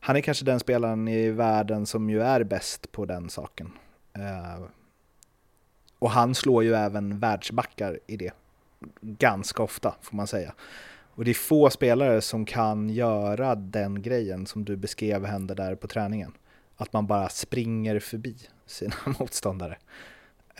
[0.00, 3.70] han är kanske den spelaren i världen som ju är bäst på den saken.
[5.98, 8.32] Och han slår ju även världsbackar i det.
[9.00, 10.54] Ganska ofta, får man säga.
[11.18, 15.74] Och det är få spelare som kan göra den grejen som du beskrev hände där
[15.74, 16.32] på träningen.
[16.76, 19.76] Att man bara springer förbi sina motståndare.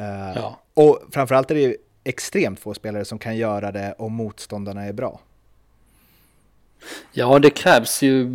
[0.01, 0.61] Uh, ja.
[0.75, 5.21] Och framförallt är det extremt få spelare som kan göra det om motståndarna är bra.
[7.13, 8.29] Ja, det krävs ju.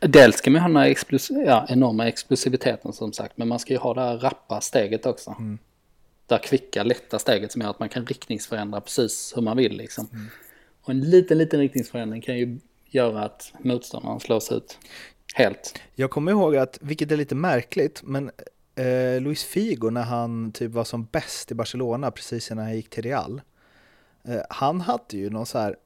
[0.00, 3.72] Dels ska man ha den här explosiv, ja, enorma explosiviteten som sagt, men man ska
[3.72, 5.34] ju ha det här rappa steget också.
[5.38, 5.58] Mm.
[6.30, 9.76] Det här kvicka, lätta steget som gör att man kan riktningsförändra precis hur man vill
[9.76, 10.08] liksom.
[10.12, 10.26] Mm.
[10.82, 14.78] Och en liten, liten riktningsförändring kan ju göra att motståndaren slås ut
[15.34, 15.80] helt.
[15.94, 18.30] Jag kommer ihåg att, vilket är lite märkligt, men
[18.74, 22.90] eh, Luis Figo när han typ var som bäst i Barcelona precis innan han gick
[22.90, 23.40] till Real.
[24.24, 25.76] Eh, han hade ju någon så här,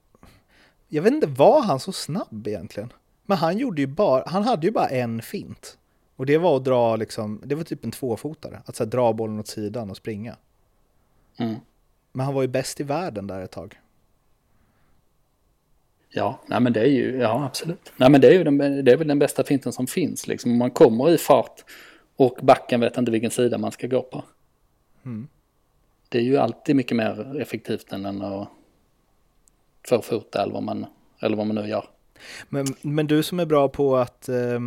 [0.88, 2.92] jag vet inte, var han så snabb egentligen?
[3.26, 5.78] Men han gjorde ju bara, han hade ju bara en fint.
[6.16, 9.12] Och det var att dra liksom, det var typ en tvåfotare, att så här, dra
[9.12, 10.36] bollen åt sidan och springa.
[11.36, 11.54] Mm.
[12.12, 13.80] Men han var ju bäst i världen där ett tag.
[16.08, 17.92] Ja, nej men det är ju, ja absolut.
[17.96, 20.50] Nej men det är ju den, det är väl den bästa finten som finns liksom.
[20.50, 21.64] Om man kommer i fart
[22.16, 24.24] och backen vet inte vilken sida man ska gå på.
[25.04, 25.28] Mm.
[26.08, 28.48] Det är ju alltid mycket mer effektivt än att
[29.88, 30.86] förfota eller vad man,
[31.20, 31.88] eller vad man nu gör.
[32.48, 34.60] Men, men du som är bra på att eh,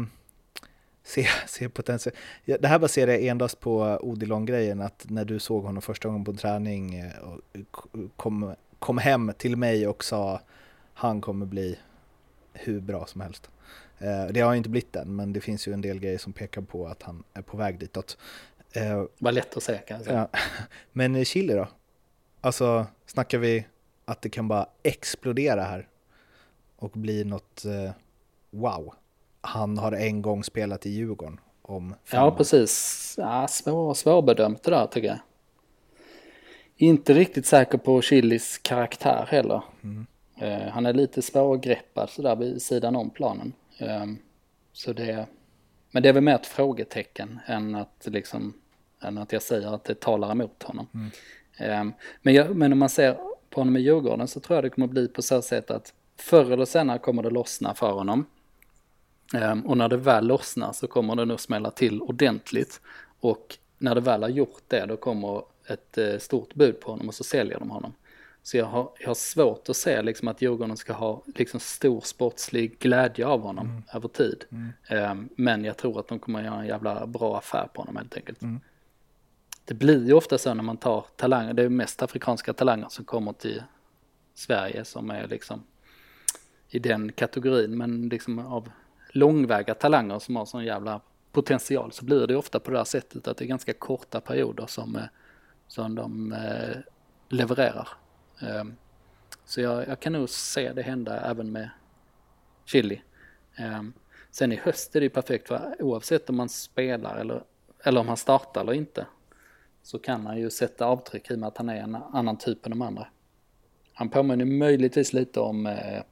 [1.07, 2.15] se, se potential.
[2.45, 6.33] Det här baserar jag endast på Odilon-grejen, att när du såg honom första gången på
[6.33, 7.41] träning eh, och
[8.15, 10.41] kom, kom hem till mig och sa
[10.93, 11.79] han kommer bli
[12.53, 13.49] hur bra som helst.
[13.99, 16.61] Eh, det har inte blivit än, men det finns ju en del grejer som pekar
[16.61, 18.17] på att han är på väg ditåt.
[18.71, 20.13] Eh, Vad lätt att säga kanske.
[20.13, 20.29] Ja.
[20.91, 21.67] Men Chile då?
[22.41, 23.65] Alltså, snackar vi
[24.05, 25.87] att det kan bara explodera här
[26.75, 27.91] och bli något eh,
[28.49, 28.93] wow?
[29.41, 33.15] Han har en gång spelat i Djurgården om fem Ja, precis.
[33.17, 35.19] Ja, svår, svårbedömt det där tycker jag.
[36.75, 39.63] Inte riktigt säker på Chilis karaktär heller.
[39.83, 40.07] Mm.
[40.41, 43.53] Uh, han är lite svårgreppad sådär vid sidan om planen.
[43.79, 44.19] Um,
[44.73, 45.25] så det,
[45.91, 48.53] men det är väl mer ett frågetecken än att, liksom,
[49.01, 50.87] än att jag säger att det talar emot honom.
[50.93, 51.81] Mm.
[51.81, 53.17] Um, men, jag, men om man ser
[53.49, 56.51] på honom i Djurgården så tror jag det kommer bli på så sätt att förr
[56.51, 58.25] eller senare kommer det lossna för honom.
[59.33, 62.81] Um, och när det väl lossnar så kommer det nog smälla till ordentligt.
[63.19, 67.07] Och när det väl har gjort det då kommer ett uh, stort bud på honom
[67.07, 67.93] och så säljer de honom.
[68.43, 72.01] Så jag har, jag har svårt att se liksom att Djurgården ska ha liksom stor
[72.01, 73.83] sportslig glädje av honom mm.
[73.93, 74.45] över tid.
[74.51, 75.11] Mm.
[75.11, 78.15] Um, men jag tror att de kommer göra en jävla bra affär på honom helt
[78.15, 78.41] enkelt.
[78.41, 78.59] Mm.
[79.65, 83.05] Det blir ju ofta så när man tar talanger, det är mest afrikanska talanger som
[83.05, 83.63] kommer till
[84.35, 85.63] Sverige som är liksom
[86.69, 87.77] i den kategorin.
[87.77, 88.69] Men liksom av
[89.17, 91.01] långväga talanger som har sån jävla
[91.31, 94.65] potential så blir det ofta på det här sättet att det är ganska korta perioder
[94.65, 95.03] som, eh,
[95.67, 96.77] som de eh,
[97.29, 97.87] levererar.
[98.41, 98.75] Ehm,
[99.45, 101.69] så jag, jag, kan nog se det hända även med
[102.65, 103.01] Chili.
[103.55, 103.93] Ehm,
[104.31, 107.43] sen i höst är det ju perfekt för oavsett om man spelar eller,
[107.83, 109.05] eller om han startar eller inte
[109.83, 112.65] så kan han ju sätta avtryck i och med att han är en annan typ
[112.65, 113.07] än de andra.
[113.93, 116.03] Han påminner möjligtvis lite om eh,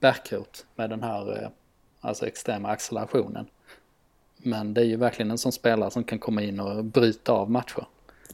[0.00, 1.48] Bärkroth med den här eh,
[2.00, 3.46] alltså extrema accelerationen.
[4.36, 7.50] Men det är ju verkligen en sån spelare som kan komma in och bryta av
[7.50, 7.86] matcher.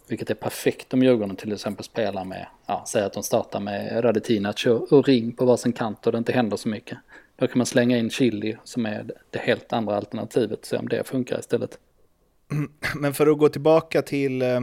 [0.09, 4.05] Vilket är perfekt om Djurgården till exempel spelar med, ja, säg att de startar med
[4.05, 6.99] Radetinac och Ring på varsin kant och det inte händer så mycket.
[7.37, 11.07] Då kan man slänga in Chili som är det helt andra alternativet, se om det
[11.07, 11.79] funkar istället.
[12.95, 14.61] Men för att gå tillbaka till, eh,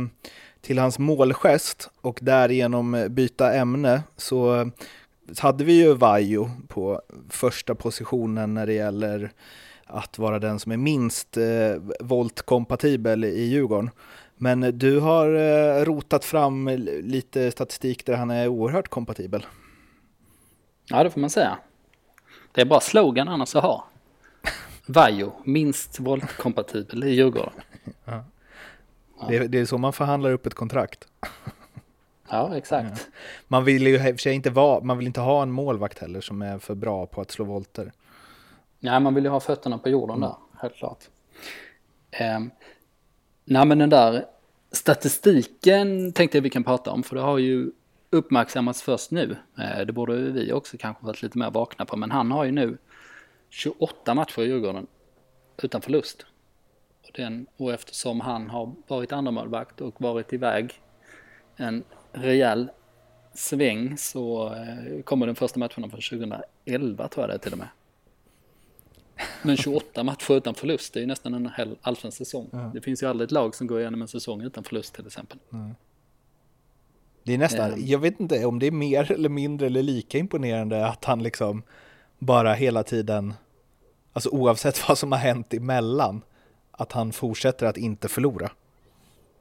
[0.61, 4.71] till hans målgest och därigenom byta ämne så
[5.39, 9.31] hade vi ju Vajo på första positionen när det gäller
[9.85, 11.43] att vara den som är minst eh,
[11.99, 13.89] voltkompatibel i Djurgården.
[14.35, 16.67] Men du har eh, rotat fram
[17.03, 19.45] lite statistik där han är oerhört kompatibel.
[20.89, 21.57] Ja, det får man säga.
[22.51, 23.87] Det är bara slogan annars att ha.
[24.85, 27.53] Vajo, minst voltkompatibel i Djurgården.
[29.19, 29.27] Ja.
[29.29, 31.07] Det, det, är så man förhandlar upp ett kontrakt.
[32.31, 33.07] Ja, exakt.
[33.11, 33.17] Ja.
[33.47, 35.99] Man vill ju i och för sig inte, vara, man vill inte ha en målvakt
[35.99, 37.91] heller som är för bra på att slå volter.
[38.79, 40.29] Nej, man vill ju ha fötterna på jorden mm.
[40.29, 41.03] där, helt klart.
[42.35, 42.51] Um,
[43.45, 44.25] Nej men den där
[44.71, 47.71] statistiken tänkte jag vi kan prata om för det har ju
[48.09, 49.37] uppmärksammats först nu.
[49.57, 52.51] Eh, det borde vi också kanske varit lite mer vakna på men han har ju
[52.51, 52.77] nu
[53.49, 54.87] 28 matcher i Djurgården
[55.63, 56.25] utan förlust.
[57.03, 60.81] Och, den, och eftersom han har varit andremålvakt och varit iväg
[61.55, 62.69] en rejäl
[63.34, 67.58] sväng så eh, kommer den första matchen från 2011 tror jag det är till och
[67.60, 67.67] med.
[69.41, 72.50] Men 28 matcher utan förlust, det är ju nästan en hel allsvensk säsong.
[72.52, 72.71] Ja.
[72.74, 75.38] Det finns ju aldrig ett lag som går igenom en säsong utan förlust till exempel.
[77.24, 77.86] Det är nästan, Ehm.
[77.86, 81.63] jag vet inte om det är mer eller mindre eller lika imponerande att han liksom
[82.19, 83.34] bara hela tiden,
[84.13, 86.21] alltså oavsett vad som har hänt emellan,
[86.71, 88.52] att han fortsätter att inte förlora.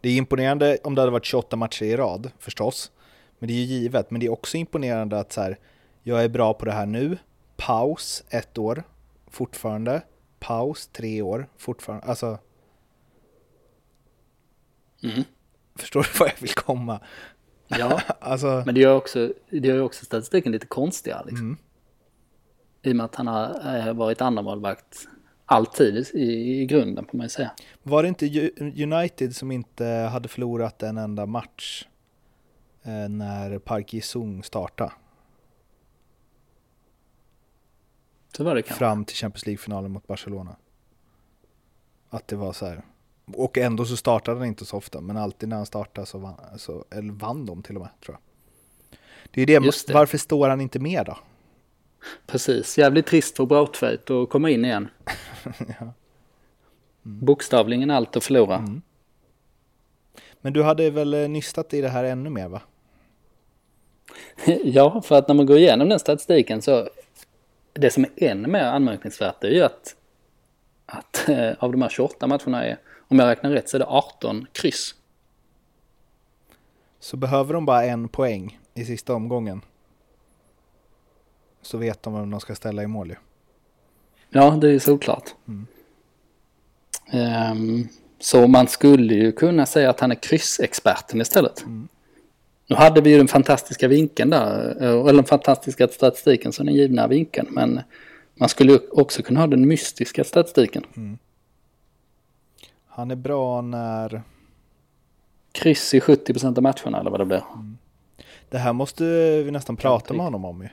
[0.00, 2.92] Det är imponerande om det hade varit 28 matcher i rad förstås,
[3.38, 4.10] men det är ju givet.
[4.10, 5.58] Men det är också imponerande att så här,
[6.02, 7.18] jag är bra på det här nu,
[7.56, 8.82] paus ett år,
[9.30, 10.02] fortfarande,
[10.38, 12.38] paus tre år, fortfarande, alltså
[15.02, 15.24] Mm.
[15.76, 17.00] förstår du vad jag vill komma?
[17.68, 21.22] Ja, Alltså, men det gör också, det gör också statistiken lite konstigare.
[21.26, 21.46] Liksom.
[21.46, 21.56] Mm.
[22.82, 25.08] I och med att han har eh, varit andremålvakt
[25.50, 27.50] alltid i, i grunden får man ju säga.
[27.82, 28.50] Var det inte
[28.82, 31.86] United som inte hade förlorat en enda match
[32.82, 34.92] eh, när Park Ji-Sung startade?
[38.36, 38.78] Så var det kanske.
[38.78, 40.56] Fram till Champions League-finalen mot Barcelona.
[42.08, 42.82] Att det var så här.
[43.36, 46.58] Och ändå så startade han inte så ofta, men alltid när han startade så vann,
[46.58, 48.22] så, eller vann de till och med, tror jag.
[49.30, 49.92] Det är det, det.
[49.94, 51.18] varför står han inte med då?
[52.26, 54.88] Precis, jävligt trist för Braithwaite att komma in igen.
[55.80, 55.92] ja.
[57.02, 58.56] Bokstavligen allt att förlora.
[58.56, 58.82] Mm.
[60.40, 62.62] Men du hade väl eh, nystat i det här ännu mer va?
[64.64, 66.88] Ja, för att när man går igenom den statistiken så
[67.72, 69.96] det som är ännu mer anmärkningsvärt är ju att,
[70.86, 73.86] att eh, av de här 28 matcherna är, om jag räknar rätt så är det
[73.86, 74.94] 18 kryss.
[77.00, 79.60] Så behöver de bara en poäng i sista omgången.
[81.62, 83.16] Så vet de vem de ska ställa i mål ju.
[84.30, 85.34] Ja, det är såklart.
[85.48, 85.66] Mm.
[87.10, 91.64] Ehm, så man skulle ju kunna säga att han är kryssexperten istället.
[92.66, 96.74] Nu hade vi ju den fantastiska vinkeln där, eh, eller den fantastiska statistiken som den
[96.74, 97.80] givna vinkeln, men
[98.34, 100.84] man skulle också kunna ha den mystiska statistiken.
[102.86, 104.22] Han är bra när...
[105.52, 107.42] Kryss i 70% av matcherna eller vad det blir.
[108.48, 109.04] Det här måste
[109.42, 110.68] vi nästan prata med honom om ju.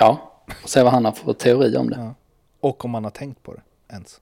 [0.00, 0.32] Ja,
[0.62, 1.96] och se vad han har för teori om det.
[1.96, 2.14] Ja.
[2.60, 4.20] Och om han har tänkt på det ens.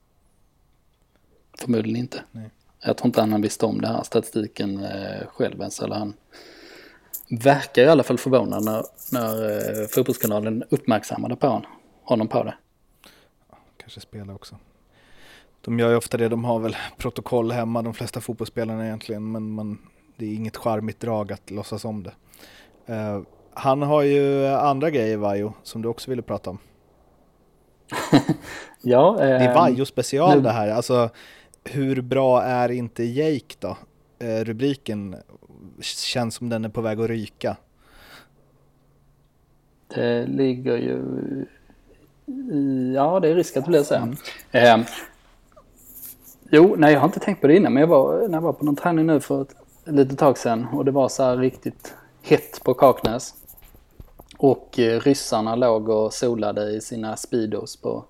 [1.59, 2.23] Förmodligen inte.
[2.31, 2.49] Nej.
[2.81, 5.79] Jag tror inte han visste om den här statistiken eh, själv ens.
[5.79, 6.13] Eller han
[7.29, 11.71] verkar i alla fall förvånad när, när eh, fotbollskanalen uppmärksammade på honom,
[12.03, 12.53] honom på det.
[13.77, 14.55] Kanske spela också.
[15.61, 19.31] De gör ju ofta det, de har väl protokoll hemma de flesta fotbollsspelarna egentligen.
[19.31, 19.77] Men man,
[20.17, 22.13] det är inget charmigt drag att låtsas om det.
[22.93, 23.21] Eh,
[23.59, 26.57] han har ju andra grejer Vajo som du också ville prata om.
[28.81, 30.69] Ja, Det är eh, Vajo special nu- det här.
[30.69, 31.09] Alltså
[31.63, 33.77] hur bra är inte Jake då?
[34.19, 35.15] Eh, rubriken
[35.81, 37.57] känns som den är på väg att ryka.
[39.95, 41.01] det ligger ju...
[42.95, 43.95] Ja, det är risk att det blir så.
[43.95, 44.15] här.
[44.51, 44.85] Eh,
[46.51, 48.53] jo, nej, jag har inte tänkt på det innan, men jag var, när jag var
[48.53, 51.95] på någon träning nu för ett litet tag sedan och det var så här riktigt
[52.21, 53.33] hett på Kaknäs.
[54.41, 58.05] Och eh, ryssarna låg och solade i sina speedos på,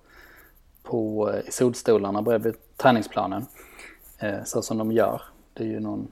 [0.84, 3.46] på eh, solstolarna bredvid träningsplanen.
[4.18, 5.22] Eh, så som de gör.
[5.54, 6.12] Det är ju någon,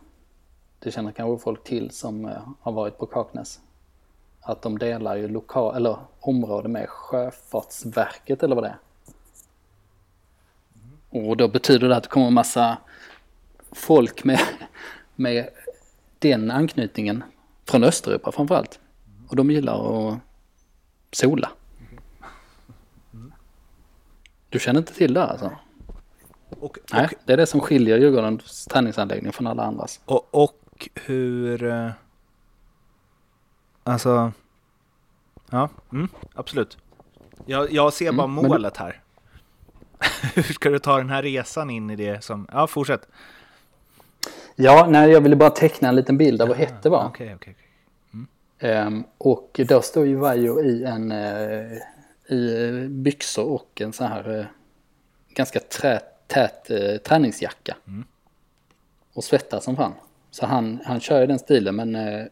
[0.80, 3.60] det känner kanske folk till som har varit på Kaknäs.
[4.42, 8.80] Att de delar ju lokal, eller område med Sjöfartsverket eller vad det är.
[11.12, 11.30] Mm.
[11.30, 12.78] Och då betyder det att det kommer en massa
[13.72, 14.40] folk med,
[15.16, 15.50] med
[16.20, 17.24] den anknytningen
[17.66, 18.80] från Östeuropa framförallt.
[19.28, 20.20] Och de gillar att
[21.12, 21.50] sola.
[24.50, 25.52] Du känner inte till det alltså?
[26.50, 30.02] Och, Nej, det är det som skiljer Djurgårdens träningsanläggning från alla andras.
[30.06, 31.64] och, och hur...
[31.64, 31.90] eh,
[33.84, 34.32] Alltså...
[35.50, 36.78] Ja, mm, absolut.
[37.46, 39.02] Jag, jag ser bara Mm, men du- målet här.
[40.36, 42.48] hur ska du ta den här resan in i det som...
[42.52, 43.08] Ja, fortsätt.
[44.56, 47.06] Ja, nej, jag ville bara teckna en liten bild av hur hett det var.
[47.06, 47.56] Okej, okej.
[47.60, 47.67] okej.
[48.60, 51.78] Ehm, och då står ju Vajo i en eh,
[52.30, 54.46] i byxor och en sån här eh,
[55.30, 57.78] ganska trä, tät eh, träningsjacka.
[59.14, 59.94] Och svettas som fan.
[60.32, 62.26] Så han, han kör ju den stilen men eh,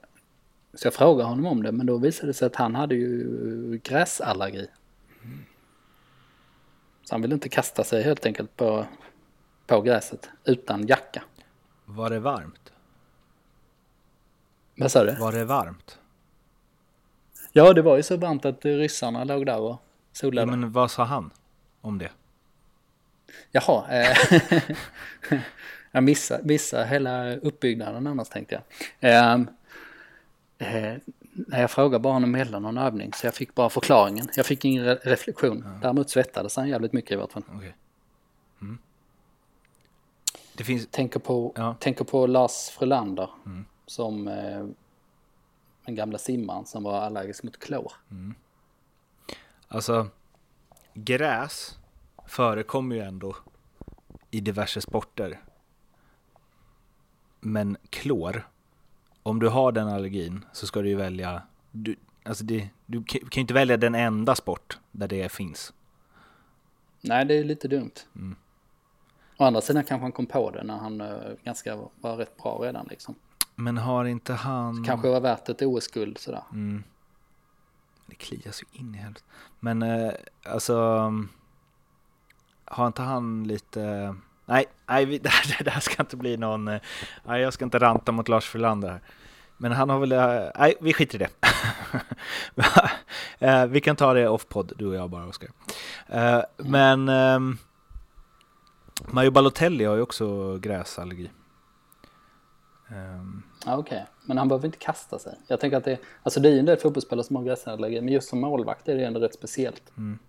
[0.74, 3.80] så jag frågade honom om det men då visade det sig att han hade ju
[3.84, 4.68] gräsallergi.
[7.04, 8.86] Så han ville inte kasta sig helt enkelt på,
[9.68, 11.24] på gräset utan jacka.
[11.86, 12.74] Var det varmt?
[14.76, 15.16] Vad sa du?
[15.16, 16.00] Var det varmt?
[17.58, 19.80] Ja, det var ju så varmt att ryssarna låg där och Ja,
[20.12, 20.52] solade.
[20.52, 21.32] men vad sa han
[21.82, 22.12] om det?
[23.52, 23.86] Jaha.
[23.92, 24.18] Eh,
[25.92, 28.62] jag missade, missade hela uppbyggnaden annars tänkte
[29.00, 29.12] jag.
[29.12, 29.42] Eh,
[30.58, 30.98] eh,
[31.52, 34.28] jag frågade bara honom mellan någon övning så jag fick bara förklaringen.
[34.36, 35.64] Jag fick ingen re reflektion.
[35.66, 35.80] Ja.
[35.82, 37.44] Däremot svettades han jävligt mycket i vart fall.
[37.58, 37.72] Okay.
[38.62, 38.78] Mm.
[40.54, 40.88] Det finns...
[40.88, 41.76] tänker, på, ja.
[41.80, 43.66] tänker på Lars Frölander mm.
[43.86, 44.66] som eh,
[45.86, 47.92] den gamla simmaren som var allergisk mot klor.
[48.12, 48.36] Mm.
[49.68, 50.08] Alltså,
[50.94, 51.78] gräs
[52.28, 53.36] förekommer ju ändå
[54.32, 55.40] i diverse sporter.
[57.40, 58.48] Men klor,
[59.24, 63.20] om du har den allergin så ska du ju välja, du, alltså det, du kan
[63.32, 65.74] ju inte välja den enda sport där det finns.
[67.02, 67.92] Nej, det är lite dumt.
[68.16, 68.36] Mm.
[69.38, 72.60] Å andra sidan kanske han kom på det när han uh, ganska var rätt bra
[72.62, 73.16] redan liksom.
[73.56, 74.76] Men har inte han...
[74.76, 76.44] Så kanske var värt ett OS-guld sådär.
[76.52, 76.84] Mm.
[78.06, 79.26] Det kliar så in i helvete.
[79.60, 80.12] Men uh,
[80.46, 80.76] alltså...
[82.66, 84.16] Har inte han lite...
[84.46, 86.68] Nej, nej det, här, det här ska inte bli någon...
[86.68, 86.80] Uh,
[87.24, 89.02] nej, jag ska inte ranta mot Lars Frölander här.
[89.58, 90.10] Men han har väl...
[90.60, 91.30] nej, vi skiter i det.
[93.68, 95.50] vi kan ta det off-podd, du och jag bara, Oskar.
[96.08, 96.44] Mm.
[96.58, 97.10] Men...
[97.10, 97.58] Um,
[99.08, 101.30] Mario Balotelli har ju också gräsallergi.
[102.88, 103.44] Um.
[103.66, 104.06] Ja, Okej, okay.
[104.26, 105.38] men han behöver inte kasta sig.
[105.48, 108.14] Jag tänker att det, alltså det är ju en del fotbollsspelare som har gräsallergi, men
[108.14, 109.98] just som målvakt är det ändå rätt speciellt.
[109.98, 110.20] Mm.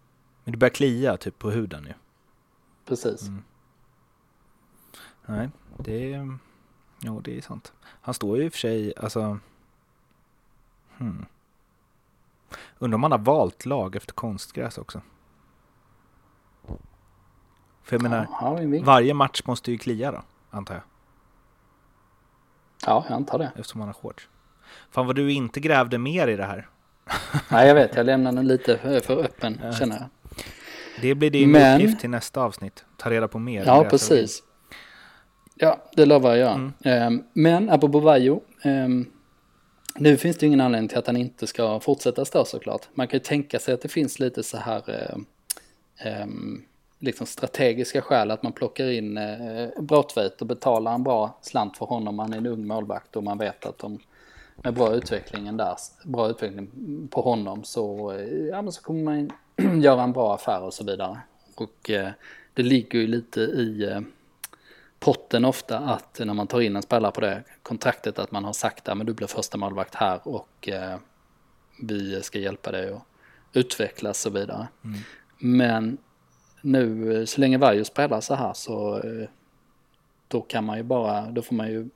[0.45, 1.93] Men det börjar klia typ på huden ju.
[2.85, 3.23] Precis.
[3.23, 3.43] Mm.
[5.27, 6.39] Nej, det är,
[7.01, 7.73] jo, det är sant.
[7.83, 9.39] Han står ju i och för sig, alltså,
[10.99, 11.27] hmm.
[12.79, 15.01] Undrar om han har valt lag efter konstgräs också.
[17.83, 20.83] För jag menar, ja, varje match måste ju klia då, antar jag.
[22.87, 23.51] Ja, jag antar det.
[23.57, 24.29] Eftersom han har shorts.
[24.91, 26.69] Fan vad du inte grävde mer i det här.
[27.51, 27.97] Nej, jag vet.
[27.97, 29.73] Jag lämnar den lite för öppen, ja.
[29.73, 30.09] känner jag.
[31.01, 31.75] Det blir din Men...
[31.77, 32.85] uppgift till nästa avsnitt.
[32.97, 33.65] Ta reda på mer.
[33.67, 34.43] Ja, precis.
[35.55, 36.55] Ja, det lovar jag.
[36.55, 36.73] Mm.
[36.85, 38.43] Ehm, men apropå Vajo.
[38.65, 39.11] Um,
[39.95, 42.89] nu finns det ingen anledning till att han inte ska fortsätta stå såklart.
[42.95, 45.15] Man kan ju tänka sig att det finns lite så här
[46.23, 46.65] um,
[46.99, 51.87] liksom strategiska skäl att man plockar in eh, Bråtveit och betalar en bra slant för
[51.87, 52.19] honom.
[52.19, 53.99] Han är en ung målvakt och man vet att de
[54.57, 56.69] med bra utvecklingen där, bra utveckling
[57.11, 59.33] på honom så, eh, ja, men så kommer man
[59.83, 61.19] göra en bra affär och så vidare.
[61.55, 62.09] Och eh,
[62.55, 64.01] det ligger ju lite i eh,
[64.99, 68.53] potten ofta att när man tar in en spelare på det kontraktet att man har
[68.53, 70.97] sagt att du blir första målvakt här och eh,
[71.83, 73.03] vi ska hjälpa dig att
[73.53, 74.69] utvecklas och så vidare.
[74.85, 74.99] Mm.
[75.39, 75.99] Men
[76.67, 79.29] nu så länge Varjo spelar så här så eh,
[80.29, 81.89] då kan man ju bara, då får man ju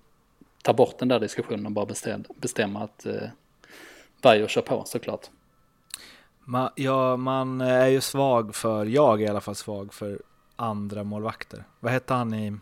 [0.62, 3.23] ta bort den där diskussionen och bara bestämma, bestämma att eh,
[4.23, 5.31] Varjo kör på såklart.
[6.45, 10.23] Man, ja, man är ju svag för, jag är i alla fall svag för
[10.57, 11.64] andra målvakter.
[11.81, 12.57] Vad hette han i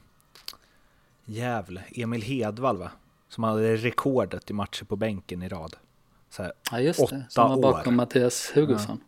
[1.24, 1.84] Gävle?
[1.90, 2.90] Emil Hedvall va?
[3.28, 5.76] Som hade rekordet i matcher på bänken i rad.
[6.30, 7.96] Så här, ja just det, som var bakom år.
[7.96, 9.00] Mattias Hugosson.
[9.00, 9.07] Ja.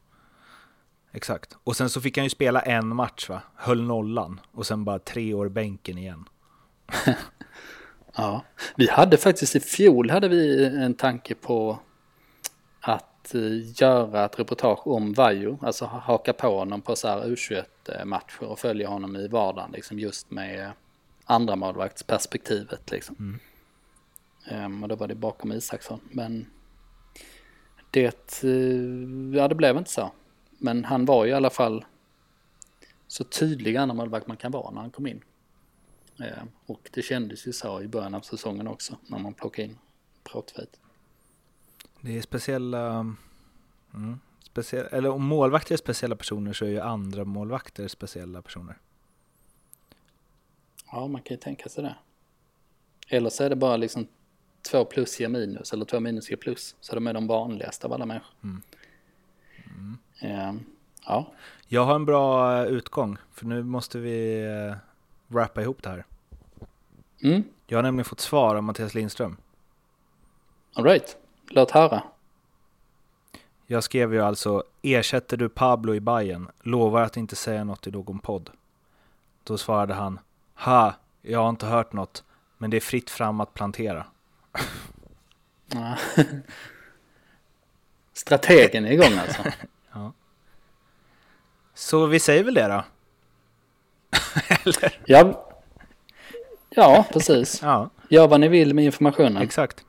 [1.12, 1.56] Exakt.
[1.64, 3.42] Och sen så fick han ju spela en match va?
[3.54, 4.40] Höll nollan.
[4.52, 6.24] Och sen bara tre år bänken igen.
[8.16, 8.44] ja,
[8.76, 11.78] vi hade faktiskt i fjol hade vi en tanke på
[12.80, 18.42] att eh, göra ett reportage om Vajo, alltså haka på honom på så här U21-matcher
[18.42, 20.72] och följa honom i vardagen, liksom just med
[21.24, 23.16] andra målvaktsperspektivet liksom.
[23.18, 23.40] Mm.
[24.64, 26.46] Um, och då var det bakom Isaksson, men
[27.90, 30.10] det, uh, ja det blev inte så.
[30.62, 31.84] Men han var ju i alla fall
[33.06, 35.24] så tydlig andra man kan vara när han kom in.
[36.20, 39.78] Eh, och det kändes ju så i början av säsongen också när man plockade in
[40.24, 40.80] Bråtveit.
[42.00, 43.16] Det är speciella,
[43.94, 48.78] mm, speciella, eller om målvakter är speciella personer så är ju andra målvakter speciella personer.
[50.92, 51.96] Ja, man kan ju tänka sig det.
[53.08, 54.06] Eller så är det bara liksom
[54.70, 56.76] två plus ger minus eller två minus ger plus.
[56.80, 58.34] Så de är de vanligaste av alla människor.
[58.42, 58.62] Mm.
[60.20, 60.38] Mm.
[60.38, 60.54] Eh,
[61.06, 61.26] ja.
[61.66, 64.76] Jag har en bra eh, utgång, för nu måste vi eh,
[65.26, 66.04] wrappa ihop det här.
[67.22, 67.44] Mm.
[67.66, 69.36] Jag har nämligen fått svar av Mattias Lindström.
[70.74, 71.16] Alright,
[71.48, 72.02] låt höra.
[73.66, 76.48] Jag skrev ju alltså, ersätter du Pablo i Bayern?
[76.60, 78.50] Lovar att inte säga något i någon podd.
[79.44, 80.18] Då svarade han,
[80.54, 82.24] ha, jag har inte hört något,
[82.58, 84.06] men det är fritt fram att plantera.
[88.12, 89.42] Strategen är igång alltså.
[91.80, 92.84] Så vi säger väl det då?
[94.64, 95.00] Eller?
[95.06, 95.48] Ja.
[96.70, 97.62] ja, precis.
[97.62, 97.90] Ja.
[98.08, 99.42] Gör vad ni vill med informationen.
[99.42, 99.84] Exakt.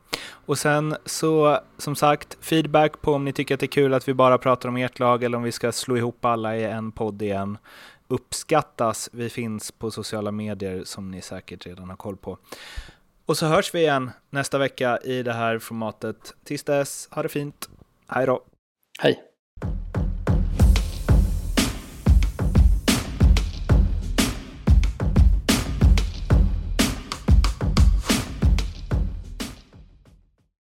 [0.45, 4.07] Och sen så, som sagt, feedback på om ni tycker att det är kul att
[4.07, 6.91] vi bara pratar om ert lag eller om vi ska slå ihop alla i en
[6.91, 7.57] podd igen.
[8.07, 9.09] uppskattas.
[9.13, 12.37] Vi finns på sociala medier som ni säkert redan har koll på.
[13.25, 16.33] Och så hörs vi igen nästa vecka i det här formatet.
[16.43, 17.69] Tills dess, ha det fint.
[18.07, 18.43] Hej då!
[18.99, 19.23] Hej!